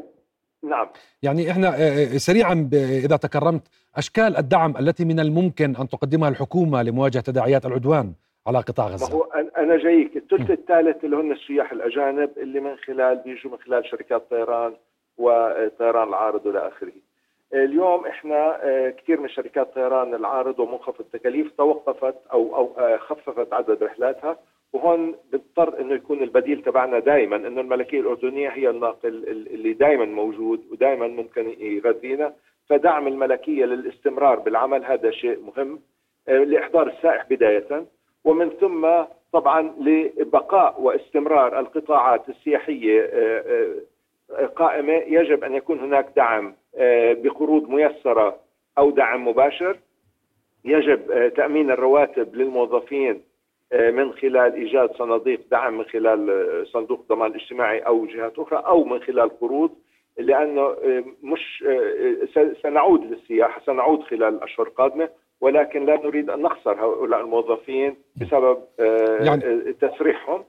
نعم 0.63 0.87
يعني 1.23 1.51
إحنا 1.51 1.67
آه، 1.67 2.05
سريعا 2.17 2.69
إذا 2.73 3.15
تكرمت 3.15 3.67
أشكال 3.95 4.37
الدعم 4.37 4.77
التي 4.77 5.05
من 5.05 5.19
الممكن 5.19 5.75
أن 5.75 5.89
تقدمها 5.89 6.29
الحكومة 6.29 6.83
لمواجهة 6.83 7.21
تداعيات 7.21 7.65
العدوان 7.65 8.13
على 8.47 8.57
قطاع 8.59 8.85
ما 8.87 8.93
غزة. 8.93 9.13
هو 9.15 9.23
أنا- 9.23 9.57
أنا 9.57 9.77
جايك. 9.77 10.17
الثلث 10.17 10.51
الثالث 10.51 11.03
اللي 11.05 11.15
هن 11.15 11.31
السياح 11.31 11.71
الأجانب 11.71 12.29
اللي 12.37 12.59
من 12.59 12.75
خلال 12.75 13.17
بيجوا 13.17 13.51
من 13.51 13.57
خلال 13.57 13.85
شركات 13.85 14.29
طيران 14.29 14.73
وطيران 15.17 16.07
العارض 16.07 16.45
والى 16.45 16.67
آخره. 16.67 16.91
اليوم 17.53 18.05
إحنا 18.07 18.63
آه، 18.63 18.89
كثير 18.89 19.19
من 19.19 19.29
شركات 19.29 19.73
طيران 19.75 20.13
العارض 20.15 20.59
ومنخفض 20.59 20.99
التكاليف 20.99 21.51
توقفت 21.57 22.15
أو 22.33 22.55
أو 22.55 22.73
آه، 22.77 22.97
خففت 22.97 23.53
عدد 23.53 23.83
رحلاتها. 23.83 24.37
وهون 24.73 25.15
بيضطر 25.31 25.81
إنه 25.81 25.93
يكون 25.93 26.23
البديل 26.23 26.61
تبعنا 26.63 26.99
دائما 26.99 27.35
إنه 27.35 27.61
الملكية 27.61 27.99
الأردنية 27.99 28.49
هي 28.49 28.69
الناقل 28.69 29.09
ال- 29.09 29.47
اللي 29.53 29.73
دائما 29.73 30.05
موجود 30.05 30.63
ودائما 30.71 31.07
ممكن 31.07 31.49
يغذينا. 31.59 32.33
فدعم 32.69 33.07
الملكية 33.07 33.65
للاستمرار 33.65 34.39
بالعمل 34.39 34.85
هذا 34.85 35.11
شيء 35.11 35.39
مهم 35.39 35.79
آه، 36.27 36.37
لإحضار 36.43 36.87
السائح 36.87 37.25
بداية. 37.29 37.85
ومن 38.25 38.49
ثم 38.49 38.87
طبعا 39.33 39.73
لبقاء 39.79 40.81
واستمرار 40.81 41.59
القطاعات 41.59 42.29
السياحية 42.29 43.01
آه، 43.01 43.75
آه، 44.31 44.45
قائمة. 44.45 44.93
يجب 44.93 45.43
أن 45.43 45.55
يكون 45.55 45.79
هناك 45.79 46.09
دعم 46.15 46.55
آه، 46.75 47.13
بقروض 47.13 47.69
ميسرة 47.69 48.39
أو 48.77 48.89
دعم 48.91 49.27
مباشر. 49.27 49.77
يجب 50.65 51.11
آه، 51.11 51.27
تأمين 51.27 51.71
الرواتب 51.71 52.35
للموظفين 52.35 53.21
آه، 53.73 53.91
من 53.91 54.13
خلال 54.13 54.53
إيجاد 54.53 54.91
صناديق 54.91 55.41
دعم 55.51 55.77
من 55.77 55.83
خلال 55.83 56.29
آه، 56.29 56.63
صندوق 56.63 56.99
الضمان 56.99 57.31
الاجتماعي 57.31 57.79
أو 57.79 58.05
جهات 58.05 58.39
أخرى 58.39 58.63
أو 58.67 58.83
من 58.83 58.99
خلال 58.99 59.39
قروض 59.39 59.71
لأنه 60.17 60.61
آه، 60.61 61.03
مش 61.23 61.63
آه، 61.67 62.53
سنعود 62.63 63.05
للسياحة 63.11 63.61
سنعود 63.65 64.03
خلال 64.03 64.35
الاشهر 64.35 64.67
القادمه 64.67 65.09
ولكن 65.41 65.85
لا 65.85 65.95
نريد 65.95 66.29
أن 66.29 66.41
نخسر 66.41 66.71
هؤلاء 66.85 67.21
الموظفين 67.21 67.95
بسبب 68.21 68.57
آه، 68.79 69.23
يعني- 69.23 69.45
آه، 69.45 69.71
تسريحهم. 69.87 70.43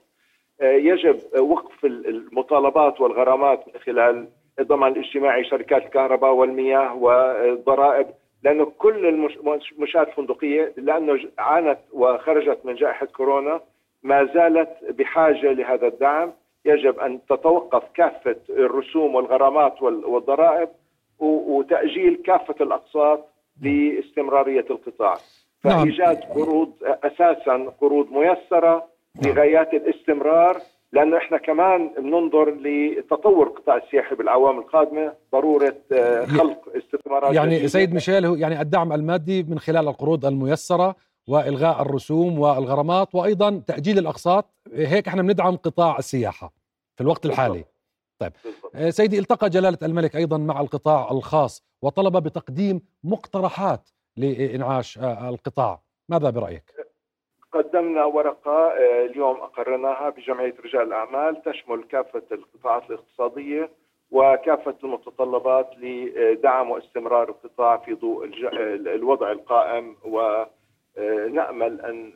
آه، 0.61 0.71
يجب 0.71 1.19
وقف 1.39 1.85
ال- 1.85 2.07
المطالبات 2.07 3.01
والغرامات 3.01 3.67
من 3.67 3.79
خلال 3.79 4.27
الضمان 4.59 4.91
الاجتماعي 4.91 5.43
شركات 5.43 5.85
الكهرباء 5.85 6.33
والمياه 6.33 6.95
والضرائب 6.95 8.07
لأنه 8.43 8.65
كل 8.77 9.05
المنشات 9.05 10.07
الفندقيه 10.07 10.73
لأنه 10.77 11.19
عانت 11.39 11.79
وخرجت 11.93 12.59
من 12.65 12.75
جائحة 12.75 13.05
كورونا 13.05 13.61
ما 14.03 14.25
زالت 14.33 14.69
بحاجة 14.89 15.51
لهذا 15.53 15.87
الدعم. 15.87 16.31
يجب 16.65 16.99
أن 16.99 17.19
تتوقف 17.29 17.83
كافة 17.93 18.35
الرسوم 18.49 19.15
والغرامات 19.15 19.81
وال- 19.81 20.05
والضرائب 20.05 20.69
وتأجيل 21.19 22.15
كافة 22.25 22.55
الأقساط 22.61 23.27
لاستمرارية 23.61 24.65
القطاع 24.69 25.17
نعم. 25.65 25.83
فإيجاد 25.83 26.17
قروض 26.17 26.73
أساسا 26.83 27.73
قروض 27.81 28.07
ميسرة 28.11 28.87
لغايات 29.25 29.73
الاستمرار 29.73 30.57
لأنه 30.93 31.17
إحنا 31.17 31.37
كمان 31.37 31.91
بننظر 31.97 32.49
لتطور 32.49 33.47
القطاع 33.47 33.77
السياحي 33.77 34.15
بالأعوام 34.15 34.59
القادمة 34.59 35.13
ضرورة 35.31 35.75
آه، 35.93 36.25
خلق 36.25 36.69
استثمارات 36.75 37.35
يعني 37.35 37.51
جديدة. 37.51 37.67
سيد 37.67 37.93
ميشيل 37.93 38.25
هو 38.25 38.35
يعني 38.35 38.61
الدعم 38.61 38.93
المادي 38.93 39.43
من 39.43 39.59
خلال 39.59 39.87
القروض 39.87 40.25
الميسرة 40.25 40.95
وإلغاء 41.27 41.81
الرسوم 41.81 42.39
والغرامات 42.39 43.15
وأيضا 43.15 43.61
تأجيل 43.67 43.99
الأقساط 43.99 44.45
هيك 44.73 45.07
إحنا 45.07 45.21
بندعم 45.21 45.55
قطاع 45.55 45.97
السياحة 45.97 46.53
في 46.95 47.01
الوقت 47.01 47.25
الحالي 47.25 47.65
طيب. 48.21 48.31
آه، 48.75 48.89
سيدي 48.89 49.19
التقى 49.19 49.49
جلالة 49.49 49.77
الملك 49.83 50.15
أيضا 50.15 50.37
مع 50.37 50.61
القطاع 50.61 51.11
الخاص 51.11 51.63
وطلب 51.81 52.23
بتقديم 52.23 52.81
مقترحات 53.03 53.89
لإنعاش 54.17 54.97
آه، 54.97 55.29
القطاع. 55.29 55.81
ماذا 56.09 56.29
برأيك؟ 56.29 56.63
قدمنا 57.53 58.03
ورقة 58.05 58.51
آه، 58.51 59.05
اليوم 59.05 59.35
أقرناها 59.35 60.09
بجمعية 60.09 60.55
رجال 60.65 60.81
الأعمال 60.81 61.41
تشمل 61.41 61.83
كافة 61.83 62.23
القطاعات 62.31 62.83
الاقتصادية 62.89 63.69
وكافة 64.11 64.75
المتطلبات 64.83 65.69
لدعم 65.77 66.71
واستمرار 66.71 67.29
القطاع 67.29 67.77
في 67.77 67.93
ضوء 67.93 68.29
الوضع 68.95 69.31
القائم 69.31 69.95
ونأمل 70.03 71.81
أن 71.81 72.13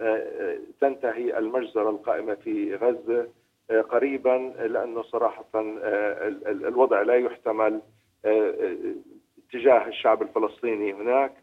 تنتهي 0.82 1.38
المجزرة 1.38 1.90
القائمة 1.90 2.34
في 2.36 2.76
غزة. 2.76 3.28
قريبا 3.72 4.54
لأنه 4.68 5.04
صراحة 5.04 5.46
آه، 5.56 6.28
ال- 6.28 6.48
ال- 6.48 6.66
الوضع 6.68 7.02
لا 7.02 7.16
يحتمل 7.16 7.82
آه، 8.26 8.50
آه، 8.50 8.76
تجاه 9.54 9.88
الشعب 9.88 10.22
الفلسطيني 10.22 10.94
هناك. 10.94 11.34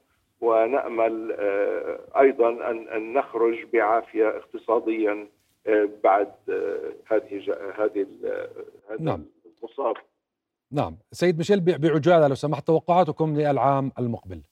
ونأمل 0.41 1.33
أيضا 2.21 2.71
ان 2.97 3.13
نخرج 3.13 3.65
بعافية 3.73 4.29
اقتصاديا 4.29 5.29
بعد 6.05 6.33
هذه 7.11 7.43
هذه 7.79 8.07
نعم. 9.01 9.25
المصاب. 9.63 9.95
نعم. 10.73 10.97
سيد 11.13 11.39
ميشيل 11.39 11.61
بعجالة 11.61 12.29
لو 12.29 12.35
سمحت 12.35 12.67
توقعاتكم 12.67 13.37
للعام 13.37 13.93
المقبل. 13.99 14.43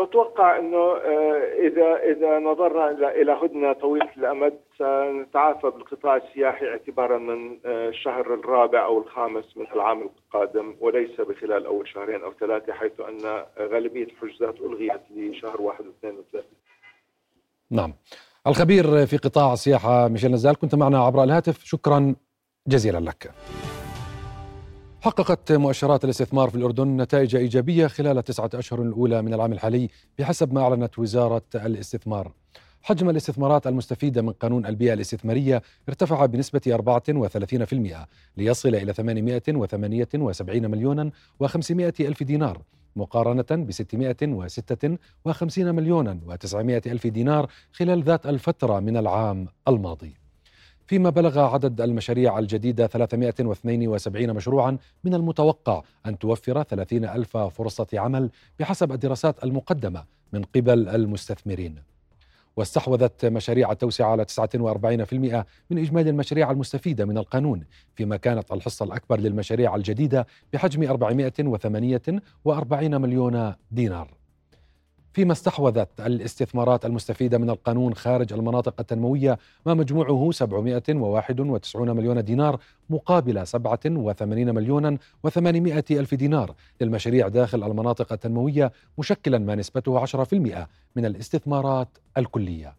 بتوقع 0.00 0.58
إنه 0.58 0.76
آه، 0.76 1.42
إذا 1.66 1.96
إذا 1.96 2.38
نظرنا 2.38 3.10
إلى 3.10 3.32
هدنة 3.32 3.72
طويلة 3.72 4.10
الأمد 4.16 4.54
سنتعافى 4.78 5.70
بالقطاع 5.70 6.16
السياحي 6.16 6.68
اعتبارا 6.68 7.18
من 7.18 7.58
آه، 7.66 7.88
الشهر 7.88 8.34
الرابع 8.34 8.84
أو 8.84 8.98
الخامس 8.98 9.56
من 9.56 9.66
العام 9.74 10.02
القادم 10.02 10.74
وليس 10.80 11.20
بخلال 11.20 11.66
أول 11.66 11.88
شهرين 11.88 12.22
أو 12.22 12.32
ثلاثة 12.40 12.72
حيث 12.72 13.00
أن 13.00 13.44
غالبية 13.58 14.04
الحجوزات 14.04 14.60
ألغيت 14.60 15.02
لشهر 15.16 15.62
واحد 15.62 15.84
واثنين 15.86 16.18
وثلاثة. 16.18 16.56
نعم. 17.70 17.94
الخبير 18.46 19.06
في 19.06 19.16
قطاع 19.16 19.52
السياحة 19.52 20.08
ميشيل 20.08 20.30
نزال 20.30 20.58
كنت 20.58 20.74
معنا 20.74 20.98
عبر 20.98 21.24
الهاتف. 21.24 21.64
شكرا 21.64 22.14
جزيلا 22.68 22.98
لك. 22.98 23.30
حققت 25.04 25.52
مؤشرات 25.52 26.04
الاستثمار 26.04 26.50
في 26.50 26.56
الأردن 26.56 26.96
نتائج 26.96 27.36
إيجابية 27.36 27.86
خلال 27.86 28.18
التسعة 28.18 28.50
أشهر 28.54 28.82
الأولى 28.82 29.22
من 29.22 29.34
العام 29.34 29.52
الحالي 29.52 29.88
بحسب 30.18 30.54
ما 30.54 30.60
أعلنت 30.60 30.98
وزارة 30.98 31.42
الاستثمار. 31.54 32.32
حجم 32.82 33.10
الاستثمارات 33.10 33.66
المستفيدة 33.66 34.22
من 34.22 34.32
قانون 34.32 34.66
البيئة 34.66 34.92
الاستثمارية 34.92 35.62
ارتفع 35.88 36.26
بنسبة 36.26 36.60
34% 36.66 38.06
ليصل 38.36 38.74
إلى 38.74 38.92
878 38.92 40.70
مليونا 40.70 41.10
و500 41.44 42.00
ألف 42.00 42.22
دينار 42.22 42.62
مقارنة 42.96 43.46
ب 43.50 43.70
656 43.70 45.74
مليونا 45.74 46.18
و900 46.28 46.86
ألف 46.86 47.06
دينار 47.06 47.50
خلال 47.72 48.02
ذات 48.02 48.26
الفترة 48.26 48.80
من 48.80 48.96
العام 48.96 49.48
الماضي. 49.68 50.23
فيما 50.86 51.10
بلغ 51.10 51.38
عدد 51.38 51.80
المشاريع 51.80 52.38
الجديدة 52.38 52.86
372 52.86 54.32
مشروعا 54.32 54.78
من 55.04 55.14
المتوقع 55.14 55.82
أن 56.06 56.18
توفر 56.18 56.62
30 56.62 57.04
ألف 57.04 57.36
فرصة 57.36 57.86
عمل 57.94 58.30
بحسب 58.58 58.92
الدراسات 58.92 59.44
المقدمة 59.44 60.04
من 60.32 60.42
قبل 60.42 60.88
المستثمرين. 60.88 61.94
واستحوذت 62.56 63.26
مشاريع 63.26 63.72
التوسعة 63.72 64.10
على 64.10 64.24
49% 64.24 65.44
من 65.70 65.78
إجمالي 65.78 66.10
المشاريع 66.10 66.50
المستفيدة 66.50 67.04
من 67.04 67.18
القانون 67.18 67.64
فيما 67.94 68.16
كانت 68.16 68.52
الحصة 68.52 68.84
الأكبر 68.84 69.20
للمشاريع 69.20 69.76
الجديدة 69.76 70.26
بحجم 70.52 70.82
448 70.82 73.00
مليون 73.00 73.54
دينار. 73.70 74.23
فيما 75.14 75.32
استحوذت 75.32 75.88
الاستثمارات 76.00 76.86
المستفيدة 76.86 77.38
من 77.38 77.50
القانون 77.50 77.94
خارج 77.94 78.32
المناطق 78.32 78.74
التنموية 78.80 79.38
ما 79.66 79.74
مجموعه 79.74 80.30
791 80.30 81.96
مليون 81.96 82.24
دينار 82.24 82.60
مقابل 82.90 83.46
87 83.46 84.54
مليون 84.54 84.98
و800 84.98 85.38
ألف 85.90 86.14
دينار 86.14 86.54
للمشاريع 86.80 87.28
داخل 87.28 87.64
المناطق 87.64 88.12
التنموية 88.12 88.72
مشكلا 88.98 89.38
ما 89.38 89.54
نسبته 89.54 90.06
10% 90.06 90.34
من 90.96 91.06
الاستثمارات 91.06 91.88
الكلية. 92.18 92.76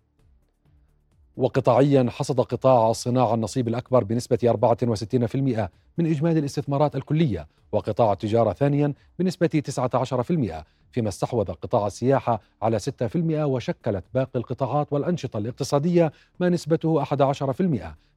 وقطاعيا 1.38 2.06
حصد 2.10 2.42
قطاع 2.42 2.92
الصناعة 2.92 3.34
النصيب 3.34 3.68
الأكبر 3.68 4.04
بنسبة 4.04 4.38
64% 4.38 5.70
من 5.98 6.06
إجمالي 6.06 6.40
الاستثمارات 6.40 6.96
الكلية 6.96 7.48
وقطاع 7.72 8.14
التجارة 8.14 8.54
ثانيا 8.54 8.94
بنسبة 9.20 9.62
19% 9.70 10.64
فيما 10.96 11.10
استحوذ 11.10 11.46
قطاع 11.46 11.88
السياحة 11.88 12.42
على 12.62 12.80
6% 12.80 12.84
وشكلت 13.16 14.04
باقي 14.14 14.40
القطاعات 14.40 14.94
والأنشطة 14.94 15.38
الاقتصادية 15.38 16.12
ما 16.40 16.50
نسبته 16.50 17.04
11% 17.04 17.62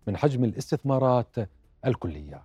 من 0.07 0.17
حجم 0.17 0.45
الاستثمارات 0.45 1.37
الكلية. 1.87 2.43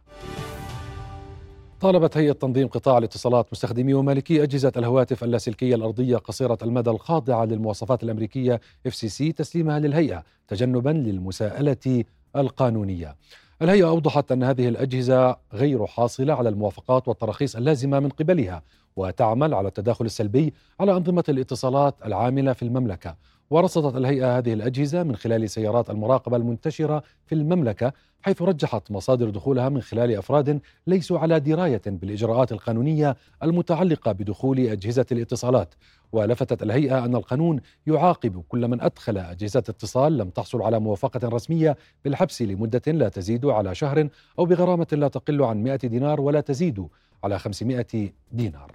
طالبت 1.81 2.17
هيئة 2.17 2.31
تنظيم 2.31 2.67
قطاع 2.67 2.97
الاتصالات 2.97 3.47
مستخدمي 3.51 3.93
ومالكي 3.93 4.43
أجهزة 4.43 4.71
الهواتف 4.77 5.23
اللاسلكية 5.23 5.75
الأرضية 5.75 6.17
قصيرة 6.17 6.57
المدى 6.63 6.89
الخاضعة 6.89 7.45
للمواصفات 7.45 8.03
الأمريكية 8.03 8.61
FCC 8.87 9.33
تسليمها 9.35 9.79
للهيئة 9.79 10.23
تجنبا 10.47 10.89
للمساءلة 10.89 12.03
القانونية. 12.35 13.15
الهيئة 13.63 13.87
أوضحت 13.87 14.31
أن 14.31 14.43
هذه 14.43 14.67
الأجهزة 14.67 15.37
غير 15.53 15.85
حاصلة 15.85 16.33
على 16.33 16.49
الموافقات 16.49 17.07
والتراخيص 17.07 17.55
اللازمة 17.55 17.99
من 17.99 18.09
قبلها 18.09 18.63
وتعمل 18.95 19.53
على 19.53 19.67
التداخل 19.67 20.05
السلبي 20.05 20.53
على 20.79 20.91
أنظمة 20.91 21.23
الاتصالات 21.29 21.95
العاملة 22.05 22.53
في 22.53 22.63
المملكة. 22.63 23.15
ورصدت 23.49 23.95
الهيئة 23.95 24.37
هذه 24.37 24.53
الأجهزة 24.53 25.03
من 25.03 25.15
خلال 25.15 25.49
سيارات 25.49 25.89
المراقبة 25.89 26.37
المنتشرة 26.37 27.03
في 27.25 27.35
المملكة 27.35 27.93
حيث 28.21 28.41
رجحت 28.41 28.91
مصادر 28.91 29.29
دخولها 29.29 29.69
من 29.69 29.81
خلال 29.81 30.17
أفراد 30.17 30.61
ليسوا 30.87 31.19
على 31.19 31.39
دراية 31.39 31.81
بالإجراءات 31.85 32.51
القانونية 32.51 33.15
المتعلقة 33.43 34.11
بدخول 34.11 34.59
أجهزة 34.59 35.05
الاتصالات. 35.11 35.73
ولفتت 36.13 36.63
الهيئة 36.63 37.05
أن 37.05 37.15
القانون 37.15 37.61
يعاقب 37.87 38.43
كل 38.49 38.67
من 38.67 38.81
أدخل 38.81 39.17
أجهزة 39.17 39.59
اتصال 39.59 40.17
لم 40.17 40.29
تحصل 40.29 40.61
على 40.61 40.79
موافقة 40.79 41.29
رسمية 41.29 41.77
بالحبس 42.05 42.41
لمدة 42.41 42.81
لا 42.87 43.09
تزيد 43.09 43.45
على 43.45 43.75
شهر 43.75 44.07
أو 44.39 44.45
بغرامة 44.45 44.87
لا 44.91 45.07
تقل 45.07 45.43
عن 45.43 45.63
100 45.63 45.75
دينار 45.75 46.21
ولا 46.21 46.41
تزيد 46.41 46.87
على 47.23 47.39
500 47.39 47.85
دينار. 48.31 48.71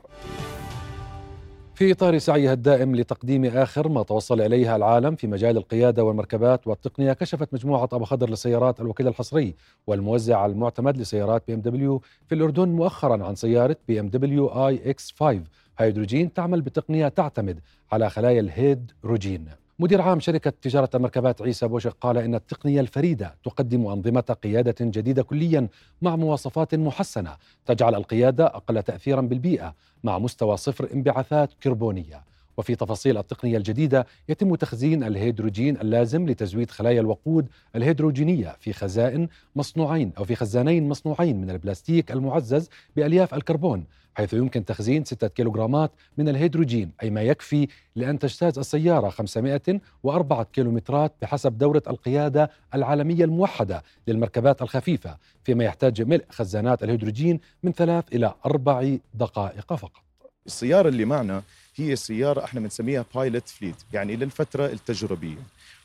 في 1.74 1.92
إطار 1.92 2.18
سعيها 2.18 2.52
الدائم 2.52 2.96
لتقديم 2.96 3.44
آخر 3.44 3.88
ما 3.88 4.02
توصل 4.02 4.40
إليها 4.40 4.76
العالم 4.76 5.14
في 5.14 5.26
مجال 5.26 5.56
القيادة 5.56 6.04
والمركبات 6.04 6.66
والتقنية 6.66 7.12
كشفت 7.12 7.54
مجموعة 7.54 7.88
أبو 7.92 8.04
خضر 8.04 8.30
للسيارات 8.30 8.80
الوكيل 8.80 9.08
الحصري 9.08 9.54
والموزع 9.86 10.46
المعتمد 10.46 10.96
لسيارات 10.96 11.42
BMW 11.46 12.02
في 12.26 12.34
الأردن 12.34 12.68
مؤخرا 12.68 13.24
عن 13.24 13.34
سيارة 13.34 13.76
بي 13.88 14.00
إم 14.00 14.08
دبليو 14.08 14.46
آي 14.68 14.90
إكس 14.90 15.14
5 15.18 15.42
هيدروجين 15.78 16.32
تعمل 16.32 16.60
بتقنية 16.60 17.08
تعتمد 17.08 17.60
على 17.92 18.10
خلايا 18.10 18.40
الهيدروجين 18.40 19.48
مدير 19.78 20.00
عام 20.00 20.20
شركة 20.20 20.52
تجارة 20.62 20.90
المركبات 20.94 21.42
عيسى 21.42 21.68
بوشق 21.68 21.96
قال 22.00 22.18
إن 22.18 22.34
التقنية 22.34 22.80
الفريدة 22.80 23.34
تقدم 23.44 23.86
أنظمة 23.86 24.20
قيادة 24.20 24.74
جديدة 24.80 25.22
كليا 25.22 25.68
مع 26.02 26.16
مواصفات 26.16 26.74
محسنة 26.74 27.36
تجعل 27.66 27.94
القيادة 27.94 28.46
أقل 28.46 28.82
تأثيرا 28.82 29.20
بالبيئة 29.20 29.74
مع 30.04 30.18
مستوى 30.18 30.56
صفر 30.56 30.88
انبعاثات 30.94 31.50
كربونية. 31.62 32.24
وفي 32.58 32.74
تفاصيل 32.74 33.18
التقنية 33.18 33.56
الجديدة 33.56 34.06
يتم 34.28 34.54
تخزين 34.54 35.04
الهيدروجين 35.04 35.80
اللازم 35.80 36.26
لتزويد 36.28 36.70
خلايا 36.70 37.00
الوقود 37.00 37.48
الهيدروجينية 37.76 38.56
في 38.60 38.72
خزائن 38.72 39.28
مصنوعين 39.56 40.12
أو 40.18 40.24
في 40.24 40.34
خزانين 40.34 40.88
مصنوعين 40.88 41.40
من 41.40 41.50
البلاستيك 41.50 42.12
المعزز 42.12 42.68
بألياف 42.96 43.34
الكربون 43.34 43.84
حيث 44.14 44.32
يمكن 44.32 44.64
تخزين 44.64 45.04
6 45.04 45.28
كيلوغرامات 45.28 45.90
من 46.18 46.28
الهيدروجين 46.28 46.90
أي 47.02 47.10
ما 47.10 47.22
يكفي 47.22 47.68
لأن 47.96 48.18
تجتاز 48.18 48.58
السيارة 48.58 49.08
504 49.08 50.42
كيلومترات 50.52 51.12
بحسب 51.22 51.58
دورة 51.58 51.82
القيادة 51.88 52.50
العالمية 52.74 53.24
الموحدة 53.24 53.82
للمركبات 54.08 54.62
الخفيفة 54.62 55.16
فيما 55.44 55.64
يحتاج 55.64 56.02
ملء 56.02 56.24
خزانات 56.30 56.82
الهيدروجين 56.82 57.40
من 57.62 57.72
ثلاث 57.72 58.04
إلى 58.12 58.34
أربع 58.46 58.96
دقائق 59.14 59.74
فقط. 59.74 60.02
السيارة 60.46 60.88
اللي 60.88 61.04
معنا 61.04 61.42
هي 61.80 61.96
سيارة 61.96 62.44
إحنا 62.44 62.60
بنسميها 62.60 63.04
pilot 63.14 63.48
fleet 63.48 63.74
يعني 63.92 64.16
للفترة 64.16 64.66
التجريبية. 64.66 65.38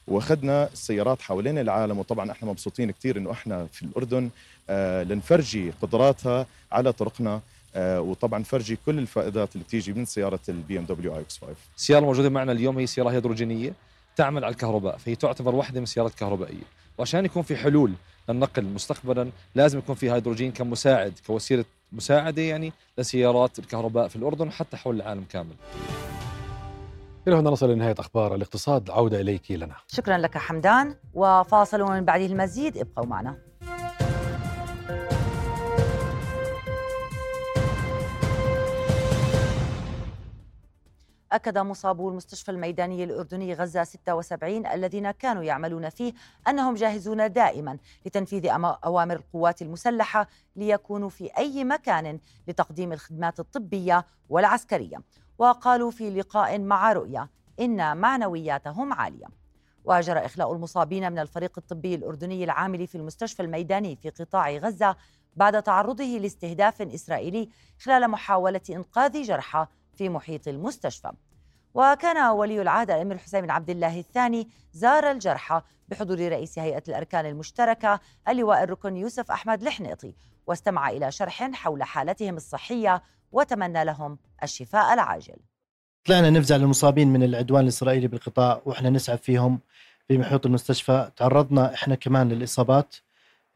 واخذنا 0.07 0.69
السيارات 0.73 1.21
حوالين 1.21 1.57
العالم 1.57 1.97
وطبعا 1.99 2.31
إحنا 2.31 2.49
مبسوطين 2.49 2.91
كثير 2.91 3.17
إنه 3.17 3.31
إحنا 3.31 3.67
في 3.71 3.83
الأردن 3.83 4.29
آه 4.69 5.03
لنفرجي 5.03 5.71
قدراتها 5.81 6.45
على 6.71 6.91
طرقنا 6.93 7.41
آه 7.75 8.01
وطبعا 8.01 8.43
فرجي 8.43 8.77
كل 8.85 8.99
الفائدات 8.99 9.55
اللي 9.55 9.63
بتيجي 9.65 9.93
من 9.93 10.05
سيارة 10.05 10.39
ال 10.49 10.77
BMW 10.79 11.15
iX5 11.15 11.53
السيارة 11.77 11.99
الموجودة 11.99 12.29
معنا 12.29 12.51
اليوم 12.51 12.77
هي 12.79 12.87
سيارة 12.87 13.09
هيدروجينية 13.11 13.73
تعمل 14.15 14.43
على 14.45 14.51
الكهرباء 14.53 14.97
فهي 14.97 15.15
تعتبر 15.15 15.55
واحدة 15.55 15.79
من 15.79 15.83
السيارات 15.83 16.11
الكهربائيه 16.11 16.63
وعشان 16.97 17.25
يكون 17.25 17.43
في 17.43 17.55
حلول 17.55 17.93
للنقل 18.29 18.63
مستقبلا 18.63 19.29
لازم 19.55 19.77
يكون 19.79 19.95
في 19.95 20.11
هيدروجين 20.11 20.51
كمساعد 20.51 21.13
كوسيلة 21.27 21.65
مساعدة 21.93 22.41
يعني 22.41 22.73
لسيارات 22.97 23.59
الكهرباء 23.59 24.07
في 24.07 24.15
الأردن 24.15 24.51
حتى 24.51 24.77
حول 24.77 24.95
العالم 24.95 25.23
كامل. 25.23 25.55
إلى 27.27 27.35
هنا 27.35 27.49
نصل 27.49 27.69
لنهاية 27.69 27.95
أخبار 27.99 28.35
الاقتصاد 28.35 28.89
عودة 28.89 29.21
إليك 29.21 29.51
لنا 29.51 29.75
شكرا 29.87 30.17
لك 30.17 30.37
حمدان 30.37 30.95
وفاصل 31.13 31.81
ومن 31.81 32.05
بعده 32.05 32.25
المزيد 32.25 32.77
ابقوا 32.77 33.05
معنا. 33.05 33.37
أكد 41.33 41.57
مصابو 41.57 42.09
المستشفى 42.09 42.51
الميداني 42.51 43.03
الأردني 43.03 43.53
غزة 43.53 43.83
76 43.83 44.65
الذين 44.65 45.11
كانوا 45.11 45.43
يعملون 45.43 45.89
فيه 45.89 46.13
أنهم 46.47 46.75
جاهزون 46.75 47.33
دائما 47.33 47.77
لتنفيذ 48.05 48.47
أوامر 48.85 49.15
القوات 49.15 49.61
المسلحة 49.61 50.27
ليكونوا 50.55 51.09
في 51.09 51.37
أي 51.37 51.63
مكان 51.63 52.19
لتقديم 52.47 52.93
الخدمات 52.93 53.39
الطبية 53.39 54.05
والعسكرية. 54.29 54.97
وقالوا 55.37 55.91
في 55.91 56.09
لقاء 56.09 56.59
مع 56.59 56.93
رؤية 56.93 57.29
إن 57.59 57.97
معنوياتهم 57.97 58.93
عالية. 58.93 59.27
وجرى 59.85 60.19
إخلاء 60.19 60.53
المصابين 60.53 61.11
من 61.11 61.19
الفريق 61.19 61.51
الطبي 61.57 61.95
الأردني 61.95 62.43
العامل 62.43 62.87
في 62.87 62.95
المستشفى 62.95 63.41
الميداني 63.41 63.95
في 63.95 64.09
قطاع 64.09 64.51
غزة 64.51 64.95
بعد 65.35 65.63
تعرضه 65.63 66.03
لاستهداف 66.03 66.81
إسرائيلي 66.81 67.49
خلال 67.79 68.07
محاولة 68.07 68.61
إنقاذ 68.69 69.21
جرحى 69.21 69.67
في 69.97 70.09
محيط 70.09 70.47
المستشفى. 70.47 71.11
وكان 71.73 72.31
ولي 72.31 72.61
العهد 72.61 72.91
الامير 72.91 73.17
حسين 73.17 73.41
بن 73.41 73.49
عبد 73.49 73.69
الله 73.69 73.99
الثاني 73.99 74.47
زار 74.73 75.11
الجرحى 75.11 75.61
بحضور 75.89 76.19
رئيس 76.19 76.59
هيئة 76.59 76.83
الأركان 76.87 77.25
المشتركة 77.25 77.99
اللواء 78.29 78.63
الركن 78.63 78.97
يوسف 78.97 79.31
أحمد 79.31 79.61
الحنيطي 79.61 80.13
واستمع 80.47 80.89
إلى 80.89 81.11
شرح 81.11 81.43
حول 81.43 81.83
حالتهم 81.83 82.35
الصحية 82.35 83.03
وتمنى 83.31 83.85
لهم 83.85 84.17
الشفاء 84.43 84.93
العاجل. 84.93 85.35
طلعنا 86.05 86.29
نفزع 86.29 86.55
للمصابين 86.55 87.07
من 87.07 87.23
العدوان 87.23 87.63
الإسرائيلي 87.63 88.07
بالقطاع 88.07 88.61
وإحنا 88.65 88.89
نسعف 88.89 89.21
فيهم 89.21 89.59
في 90.07 90.17
محيط 90.17 90.45
المستشفى. 90.45 91.11
تعرضنا 91.17 91.73
إحنا 91.73 91.95
كمان 91.95 92.29
للإصابات. 92.29 92.95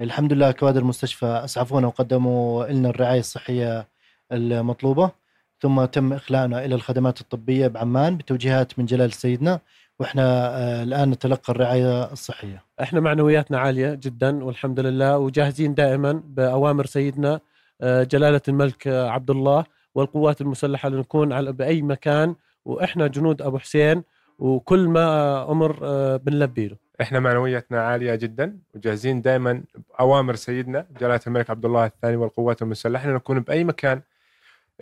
الحمد 0.01 0.33
لله 0.33 0.51
كوادر 0.51 0.81
المستشفى 0.81 1.25
أسعفونا 1.25 1.87
وقدموا 1.87 2.65
لنا 2.65 2.89
الرعاية 2.89 3.19
الصحية 3.19 3.87
المطلوبة. 4.31 5.11
ثم 5.59 5.85
تم 5.85 6.13
إخلاءنا 6.13 6.65
إلى 6.65 6.75
الخدمات 6.75 7.21
الطبية 7.21 7.67
بعمان 7.67 8.17
بتوجيهات 8.17 8.79
من 8.79 8.85
جلال 8.85 9.13
سيدنا 9.13 9.59
وإحنا 9.99 10.57
آه، 10.57 10.83
الآن 10.83 11.09
نتلقى 11.09 11.53
الرعاية 11.53 12.11
الصحية. 12.11 12.63
إحنا 12.81 12.99
معنوياتنا 12.99 13.59
عالية 13.59 13.93
جدا 13.93 14.43
والحمد 14.43 14.79
لله 14.79 15.17
وجاهزين 15.17 15.73
دائما 15.73 16.21
بأوامر 16.25 16.85
سيدنا 16.85 17.39
آه، 17.81 18.03
جلالة 18.03 18.41
الملك 18.47 18.87
آه، 18.87 19.09
عبد 19.09 19.29
الله 19.29 19.63
والقوات 19.95 20.41
المسلحة 20.41 20.89
لنكون 20.89 21.33
على 21.33 21.51
بأي 21.51 21.81
مكان 21.81 22.35
وإحنا 22.65 23.07
جنود 23.07 23.41
أبو 23.41 23.57
حسين 23.57 24.03
وكل 24.39 24.87
ما 24.87 25.51
أمر 25.51 25.77
بنلبي 26.17 26.67
له. 26.67 26.75
إحنا 27.01 27.19
معنوياتنا 27.19 27.81
عالية 27.81 28.15
جدا 28.15 28.57
وجاهزين 28.75 29.21
دائما 29.21 29.63
بأوامر 29.89 30.35
سيدنا 30.35 30.85
جلالة 30.99 31.19
الملك 31.27 31.49
عبد 31.49 31.65
الله 31.65 31.85
الثاني 31.85 32.15
والقوات 32.15 32.61
المسلحة 32.61 33.09
لنكون 33.09 33.39
بأي 33.39 33.63
مكان 33.63 34.01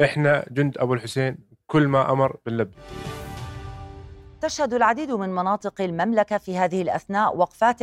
إحنا 0.03 0.45
جند 0.51 0.77
أبو 0.77 0.93
الحسين 0.93 1.37
كل 1.67 1.87
ما 1.87 2.11
أمر 2.11 2.37
بنلبي. 2.45 2.75
تشهد 4.41 4.73
العديد 4.73 5.11
من 5.11 5.29
مناطق 5.29 5.81
المملكة 5.81 6.37
في 6.37 6.57
هذه 6.57 6.81
الأثناء 6.81 7.37
وقفات 7.37 7.79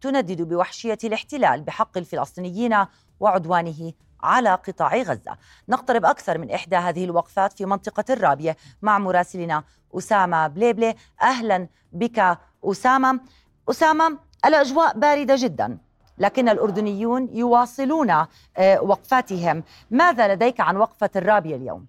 تندد 0.00 0.42
بوحشية 0.42 0.98
الاحتلال 1.04 1.62
بحق 1.62 1.98
الفلسطينيين 1.98 2.76
وعدوانه 3.20 3.92
على 4.22 4.54
قطاع 4.54 4.96
غزة. 4.96 5.36
نقترب 5.68 6.04
أكثر 6.04 6.38
من 6.38 6.50
إحدى 6.50 6.76
هذه 6.76 7.04
الوقفات 7.04 7.52
في 7.52 7.66
منطقة 7.66 8.04
الرابية 8.10 8.56
مع 8.82 8.98
مراسلنا 8.98 9.64
أسامة 9.94 10.46
بليبلي. 10.46 10.94
أهلا 11.22 11.68
بك 11.92 12.38
أسامة. 12.64 13.20
أسامة 13.70 14.18
الأجواء 14.44 14.98
باردة 14.98 15.34
جدا. 15.38 15.78
لكن 16.18 16.48
الأردنيون 16.48 17.28
يواصلون 17.32 18.10
آه، 18.10 18.26
وقفاتهم 18.82 19.62
ماذا 19.90 20.34
لديك 20.34 20.60
عن 20.60 20.76
وقفة 20.76 21.10
الرابية 21.16 21.56
اليوم؟ 21.56 21.86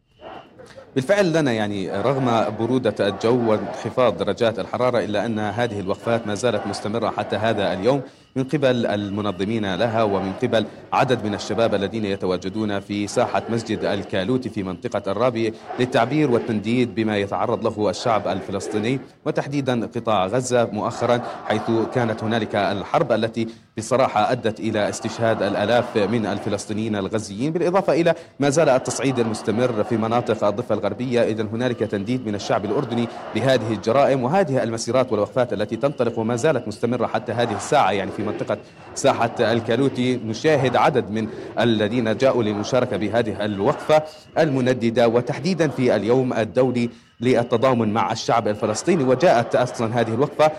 بالفعل 0.96 1.34
لنا 1.34 1.52
يعني 1.52 1.92
رغم 1.92 2.56
برودة 2.60 3.08
الجو 3.08 3.52
وانخفاض 3.52 4.18
درجات 4.18 4.60
الحرارة 4.60 5.00
إلا 5.00 5.26
أن 5.26 5.40
هذه 5.40 5.80
الوقفات 5.80 6.28
ما 6.28 6.36
زالت 6.36 6.68
مستمرة 6.68 7.10
حتى 7.10 7.36
هذا 7.36 7.74
اليوم 7.74 8.02
من 8.38 8.44
قبل 8.44 8.86
المنظمين 8.86 9.76
لها 9.76 10.04
ومن 10.04 10.34
قبل 10.34 10.66
عدد 10.94 11.26
من 11.26 11.34
الشباب 11.34 11.76
الذين 11.76 12.06
يتواجدون 12.06 12.80
في 12.80 13.08
ساحة 13.08 13.44
مسجد 13.50 13.84
الكالوتي 13.84 14.50
في 14.50 14.64
منطقة 14.64 15.12
الرابية 15.12 15.54
للتعبير 15.80 16.32
والتنديد 16.32 16.96
بما 16.96 17.18
يتعرض 17.18 17.64
له 17.64 17.90
الشعب 17.90 18.28
الفلسطيني 18.28 19.00
وتحديدا 19.26 19.86
قطاع 19.86 20.26
غزة 20.26 20.66
مؤخرا 20.72 21.22
حيث 21.46 21.72
كانت 21.94 22.24
هنالك 22.24 22.56
الحرب 22.56 23.12
التي 23.12 23.48
بصراحة 23.78 24.32
أدت 24.32 24.60
إلى 24.60 24.90
استشهاد 24.90 25.42
الألاف 25.42 25.98
من 25.98 26.26
الفلسطينيين 26.26 26.96
الغزيين 26.96 27.52
بالإضافة 27.54 27.94
إلى 27.94 28.16
ما 28.40 28.50
زال 28.50 28.70
التصعيد 28.70 29.20
المستمر 29.20 29.84
في 29.84 29.98
مناطق 29.98 30.44
الضفة 30.44 30.76
الغربية. 30.76 31.24
إذا 31.24 31.44
هنالك 31.44 31.80
تنديد 31.80 32.28
من 32.28 32.36
الشعب 32.36 32.66
الأردني 32.66 33.08
بهذه 33.36 33.74
الجرائم 33.74 34.24
وهذه 34.24 34.64
المسيرات 34.64 35.12
والوقفات 35.12 35.54
التي 35.54 35.76
تنطلق 35.76 36.20
وما 36.20 36.36
زالت 36.36 36.68
مستمرة 36.68 37.08
حتى 37.08 37.32
هذه 37.32 37.56
الساعة 37.56 37.92
يعني 37.92 38.12
في 38.12 38.24
منطقة 38.28 38.58
ساحة 38.96 39.36
الكالوتي 39.40 40.20
نشاهد 40.26 40.76
عدد 40.76 41.12
من 41.12 41.28
الذين 41.60 42.18
جاءوا 42.18 42.44
للمشاركة 42.44 42.98
بهذه 42.98 43.46
الوقفة 43.46 44.04
المنددة 44.38 45.08
وتحديدا 45.08 45.68
في 45.68 45.96
اليوم 45.96 46.34
الدولي 46.34 46.90
للتضامن 47.22 47.94
مع 47.94 48.12
الشعب 48.12 48.48
الفلسطيني. 48.48 49.04
وجاءت 49.04 49.56
أصلا 49.56 50.02
هذه 50.02 50.14
الوقفة 50.14 50.52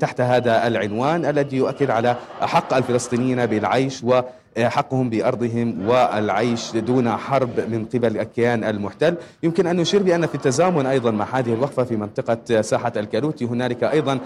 تحت 0.00 0.20
هذا 0.20 0.66
العنوان 0.66 1.24
الذي 1.24 1.56
يؤكد 1.56 1.90
على 1.90 2.16
حق 2.40 2.74
الفلسطينيين 2.74 3.46
بالعيش 3.46 4.04
و 4.04 4.20
حقهم 4.58 5.10
بأرضهم 5.10 5.88
والعيش 5.88 6.76
دون 6.76 7.10
حرب 7.10 7.60
من 7.70 7.84
قبل 7.84 8.18
الكيان 8.20 8.64
المحتل. 8.64 9.14
يمكن 9.42 9.66
أن 9.66 9.76
نشير 9.76 10.02
بأن 10.02 10.26
في 10.26 10.34
التزامن 10.34 10.86
أيضا 10.86 11.10
مع 11.10 11.26
هذه 11.32 11.54
الوقفة 11.54 11.84
في 11.84 11.96
منطقة 11.96 12.60
ساحة 12.60 12.92
الكالوتي 12.96 13.44
هنالك 13.44 13.84
أيضا 13.84 14.18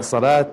صلاة 0.00 0.46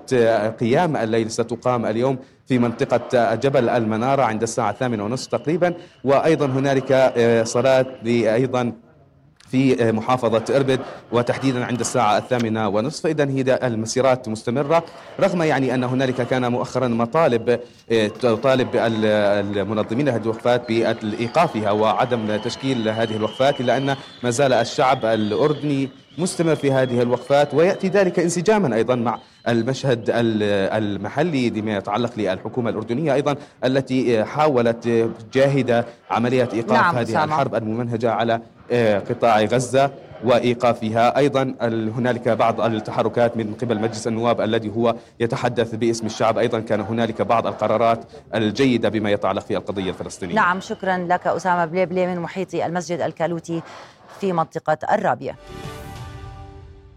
قيام 0.60 0.96
الليل 0.96 1.30
ستقام 1.30 1.86
اليوم 1.86 2.18
في 2.46 2.58
منطقة 2.58 3.34
جبل 3.34 3.68
المنارة 3.68 4.22
عند 4.22 4.42
الساعة 4.42 4.70
الثامنة 4.70 5.04
ونصف 5.04 5.26
تقريبا. 5.26 5.74
وأيضا 6.04 6.46
هنالك 6.46 7.12
صلاة 7.46 7.86
أيضا 8.06 8.72
في 9.50 9.92
محافظة 9.92 10.56
إربد 10.56 10.80
وتحديدا 11.12 11.64
عند 11.64 11.80
الساعة 11.80 12.18
الثامنة 12.18 12.68
ونصف 12.68 13.06
إذا 13.06 13.28
هي 13.30 13.58
المسيرات 13.62 14.28
مستمرة 14.28 14.84
رغم 15.20 15.42
يعني 15.42 15.74
أن 15.74 15.84
هنالك 15.84 16.14
كان 16.14 16.52
مؤخرا 16.52 16.88
مطالب 16.88 17.60
تطالب 18.20 18.68
المنظمين 18.76 20.06
لهذه 20.06 20.22
الوقفات 20.22 20.68
بإيقافها 20.68 21.70
وعدم 21.70 22.36
تشكيل 22.36 22.88
هذه 22.88 23.16
الوقفات 23.16 23.60
إلا 23.60 23.76
أن 23.76 23.96
ما 24.22 24.30
زال 24.30 24.52
الشعب 24.52 25.04
الأردني 25.04 25.88
مستمر 26.18 26.54
في 26.54 26.72
هذه 26.72 27.02
الوقفات 27.02 27.54
ويأتي 27.54 27.88
ذلك 27.88 28.18
انسجاما 28.18 28.76
أيضا 28.76 28.94
مع 28.94 29.18
المشهد 29.48 30.04
المحلي 30.14 31.50
بما 31.50 31.76
يتعلق 31.76 32.10
للحكومة 32.16 32.70
الأردنية 32.70 33.14
أيضا 33.14 33.36
التي 33.64 34.24
حاولت 34.24 35.08
جاهدة 35.32 35.86
عملية 36.10 36.48
إيقاف 36.52 36.72
نعم 36.72 36.96
هذه 36.96 37.04
سامع. 37.12 37.24
الحرب 37.24 37.54
الممنهجة 37.54 38.10
على 38.10 38.34
آه، 38.34 38.40
قطاع 39.08 39.40
غزة 39.40 39.90
وإيقافها. 40.24 41.16
أيضا 41.16 41.54
هنالك 41.96 42.28
بعض 42.28 42.60
التحركات 42.60 43.36
من 43.36 43.54
قبل 43.54 43.80
مجلس 43.80 44.06
النواب 44.06 44.40
الذي 44.40 44.70
هو 44.76 44.94
يتحدث 45.20 45.74
باسم 45.74 46.06
الشعب. 46.06 46.38
أيضا 46.38 46.60
كان 46.60 46.80
هنالك 46.80 47.22
بعض 47.22 47.46
القرارات 47.46 48.04
الجيدة 48.34 48.88
بما 48.88 49.10
يتعلق 49.10 49.42
في 49.42 49.56
القضية 49.56 49.90
الفلسطينية. 49.90 50.34
نعم 50.34 50.60
شكرا 50.60 50.96
لك 50.96 51.26
أسامة 51.26 51.64
بليبلي 51.64 52.06
من 52.06 52.20
محيط 52.20 52.54
المسجد 52.54 53.00
الكالوتي 53.00 53.62
في 54.20 54.32
منطقة 54.32 54.78
الرابية. 54.92 55.36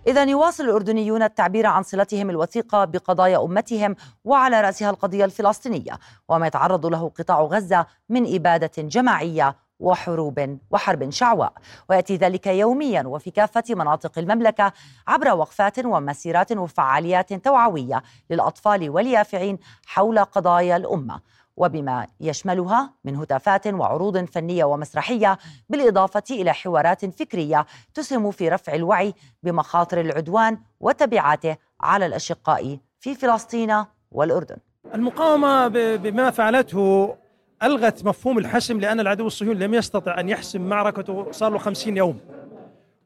إذا 0.07 0.23
يواصل 0.23 0.63
الأردنيون 0.63 1.23
التعبير 1.23 1.65
عن 1.67 1.83
صلتهم 1.83 2.29
الوثيقة 2.29 2.85
بقضايا 2.85 3.43
أمتهم 3.43 3.95
وعلى 4.25 4.61
رأسها 4.61 4.89
القضية 4.89 5.25
الفلسطينية 5.25 5.99
وما 6.29 6.47
يتعرض 6.47 6.85
له 6.85 7.11
قطاع 7.19 7.41
غزة 7.41 7.85
من 8.09 8.35
إبادة 8.35 8.71
جماعية 8.77 9.55
وحروب 9.83 10.57
وحرب 10.71 11.09
شعواء 11.09 11.53
ويأتي 11.89 12.15
ذلك 12.15 12.47
يوميا 12.47 13.03
وفي 13.07 13.31
كافة 13.31 13.63
مناطق 13.69 14.19
المملكة 14.19 14.73
عبر 15.07 15.33
وقفات 15.35 15.85
ومسيرات 15.85 16.51
وفعاليات 16.51 17.33
توعوية 17.33 18.03
للأطفال 18.29 18.89
واليافعين 18.89 19.59
حول 19.85 20.19
قضايا 20.19 20.77
الأمة 20.77 21.19
وبما 21.57 22.07
يشملها 22.19 22.93
من 23.03 23.15
هتافات 23.15 23.67
وعروض 23.67 24.25
فنية 24.25 24.63
ومسرحية 24.63 25.37
بالإضافة 25.69 26.23
إلى 26.31 26.53
حوارات 26.53 27.05
فكرية 27.05 27.65
تسهم 27.93 28.31
في 28.31 28.49
رفع 28.49 28.73
الوعي 28.73 29.13
بمخاطر 29.43 30.01
العدوان 30.01 30.57
وتبعاته 30.79 31.57
على 31.81 32.05
الأشقاء 32.05 32.79
في 32.99 33.15
فلسطين 33.15 33.85
والأردن. 34.11 34.57
المقاومة 34.95 35.67
بما 35.97 36.31
فعلته 36.31 37.15
ألغت 37.63 38.05
مفهوم 38.05 38.37
الحسم 38.37 38.79
لأن 38.79 38.99
العدو 38.99 39.27
الصهيوني 39.27 39.65
لم 39.65 39.73
يستطع 39.73 40.19
أن 40.19 40.29
يحسم 40.29 40.61
معركته 40.61 41.27
صار 41.31 41.51
له 41.51 41.57
خمسين 41.57 41.97
يوم. 41.97 42.19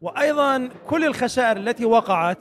وأيضا 0.01 0.69
كل 0.87 1.05
الخسائر 1.05 1.57
التي 1.57 1.85
وقعت 1.85 2.37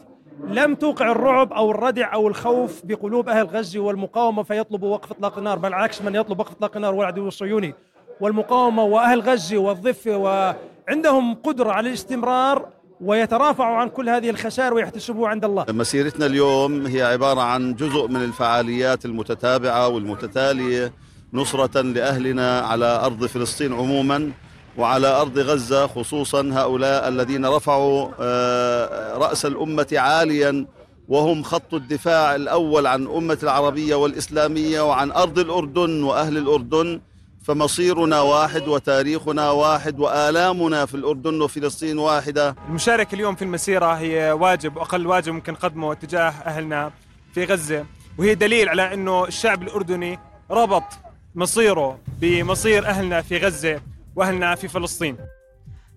لم 0.49 0.75
توقع 0.75 1.11
الرعب 1.11 1.53
أو 1.53 1.71
الردع 1.71 2.14
أو 2.14 2.29
الخوف 2.29 2.81
بقلوب 2.85 3.29
أهل 3.29 3.47
غزة 3.47 3.81
والمقاومة 3.81 4.43
فيطلبوا 4.43 4.93
وقف 4.95 5.11
إطلاق 5.11 5.39
النار 5.39 5.59
بل 5.59 5.69
العكس 5.69 6.03
من 6.03 6.14
يطلب 6.14 6.41
وقف 6.41 6.53
إطلاق 6.53 6.77
النار 6.77 6.95
هو 6.95 7.03
العدو 7.03 7.29
الصهيوني. 7.29 7.75
والمقاومة 8.21 8.83
وأهل 8.83 9.21
غزة 9.21 9.59
والضفة 9.59 10.17
وعندهم 10.17 11.35
قدرة 11.35 11.73
على 11.73 11.89
الاستمرار 11.89 12.69
ويترافعوا 13.01 13.77
عن 13.77 13.89
كل 13.89 14.09
هذه 14.09 14.31
الخسائر 14.31 14.75
ويحتسبوها 14.75 15.31
عند 15.31 15.45
الله. 15.45 15.64
مسيرتنا 15.69 16.27
اليوم 16.27 16.87
هي 16.87 17.03
عبارة 17.03 17.41
عن 17.41 17.75
جزء 17.75 18.09
من 18.09 18.23
الفعاليات 18.25 19.05
المتتابعة 19.05 19.89
والمتتالية 19.89 20.93
نصرة 21.37 21.80
لأهلنا 21.80 22.61
على 22.61 23.01
أرض 23.05 23.26
فلسطين 23.26 23.72
عموما 23.72 24.30
وعلى 24.78 25.07
أرض 25.07 25.39
غزة 25.39 25.87
خصوصا 25.87 26.51
هؤلاء 26.53 27.09
الذين 27.09 27.47
رفعوا 27.47 28.09
آه، 28.20 29.18
رأس 29.18 29.47
الأمة 29.47 29.87
عاليا 29.93 30.66
وهم 31.09 31.43
خط 31.43 31.74
الدفاع 31.74 32.34
الأول 32.34 32.87
عن 32.87 33.07
أمة 33.07 33.39
العربية 33.43 33.95
والإسلامية 33.95 34.80
وعن 34.80 35.12
أرض 35.12 35.39
الأردن 35.39 36.03
وأهل 36.03 36.37
الأردن. 36.39 37.01
فمصيرنا 37.45 38.20
واحد 38.20 38.68
وتاريخنا 38.68 39.51
واحد 39.51 40.01
وآلامنا 40.01 40.87
في 40.87 40.95
الأردن 40.95 41.43
وفلسطين 41.43 41.99
واحدة. 41.99 42.57
المشاركة 42.68 43.14
اليوم 43.14 43.34
في 43.34 43.43
المسيرة 43.43 43.87
هي 43.93 44.32
واجب 44.32 44.76
وأقل 44.76 45.07
واجب 45.07 45.32
ممكن 45.32 45.53
نقدمه 45.53 45.95
تجاه 45.95 46.30
أهلنا 46.30 46.93
في 47.34 47.45
غزة. 47.45 47.84
وهي 48.18 48.34
دليل 48.34 48.68
على 48.68 48.95
أنه 48.95 49.24
الشعب 49.24 49.62
الأردني 49.62 50.18
ربط 50.51 51.06
مصيره 51.37 51.99
بمصير 52.20 52.87
أهلنا 52.87 53.22
في 53.22 53.39
غزة 53.39 53.80
وأهلنا 54.16 54.55
في 54.55 54.68
فلسطين. 54.68 55.16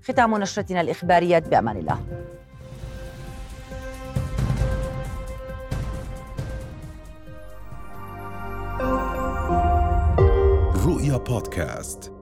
ختام 0.04 0.38
نشرتنا 0.38 0.82
الإخبارية 0.82 1.40
بأمان 1.40 1.78
الله. 1.78 2.00
رؤيا 10.86 11.18
بودكاست. 11.18 12.19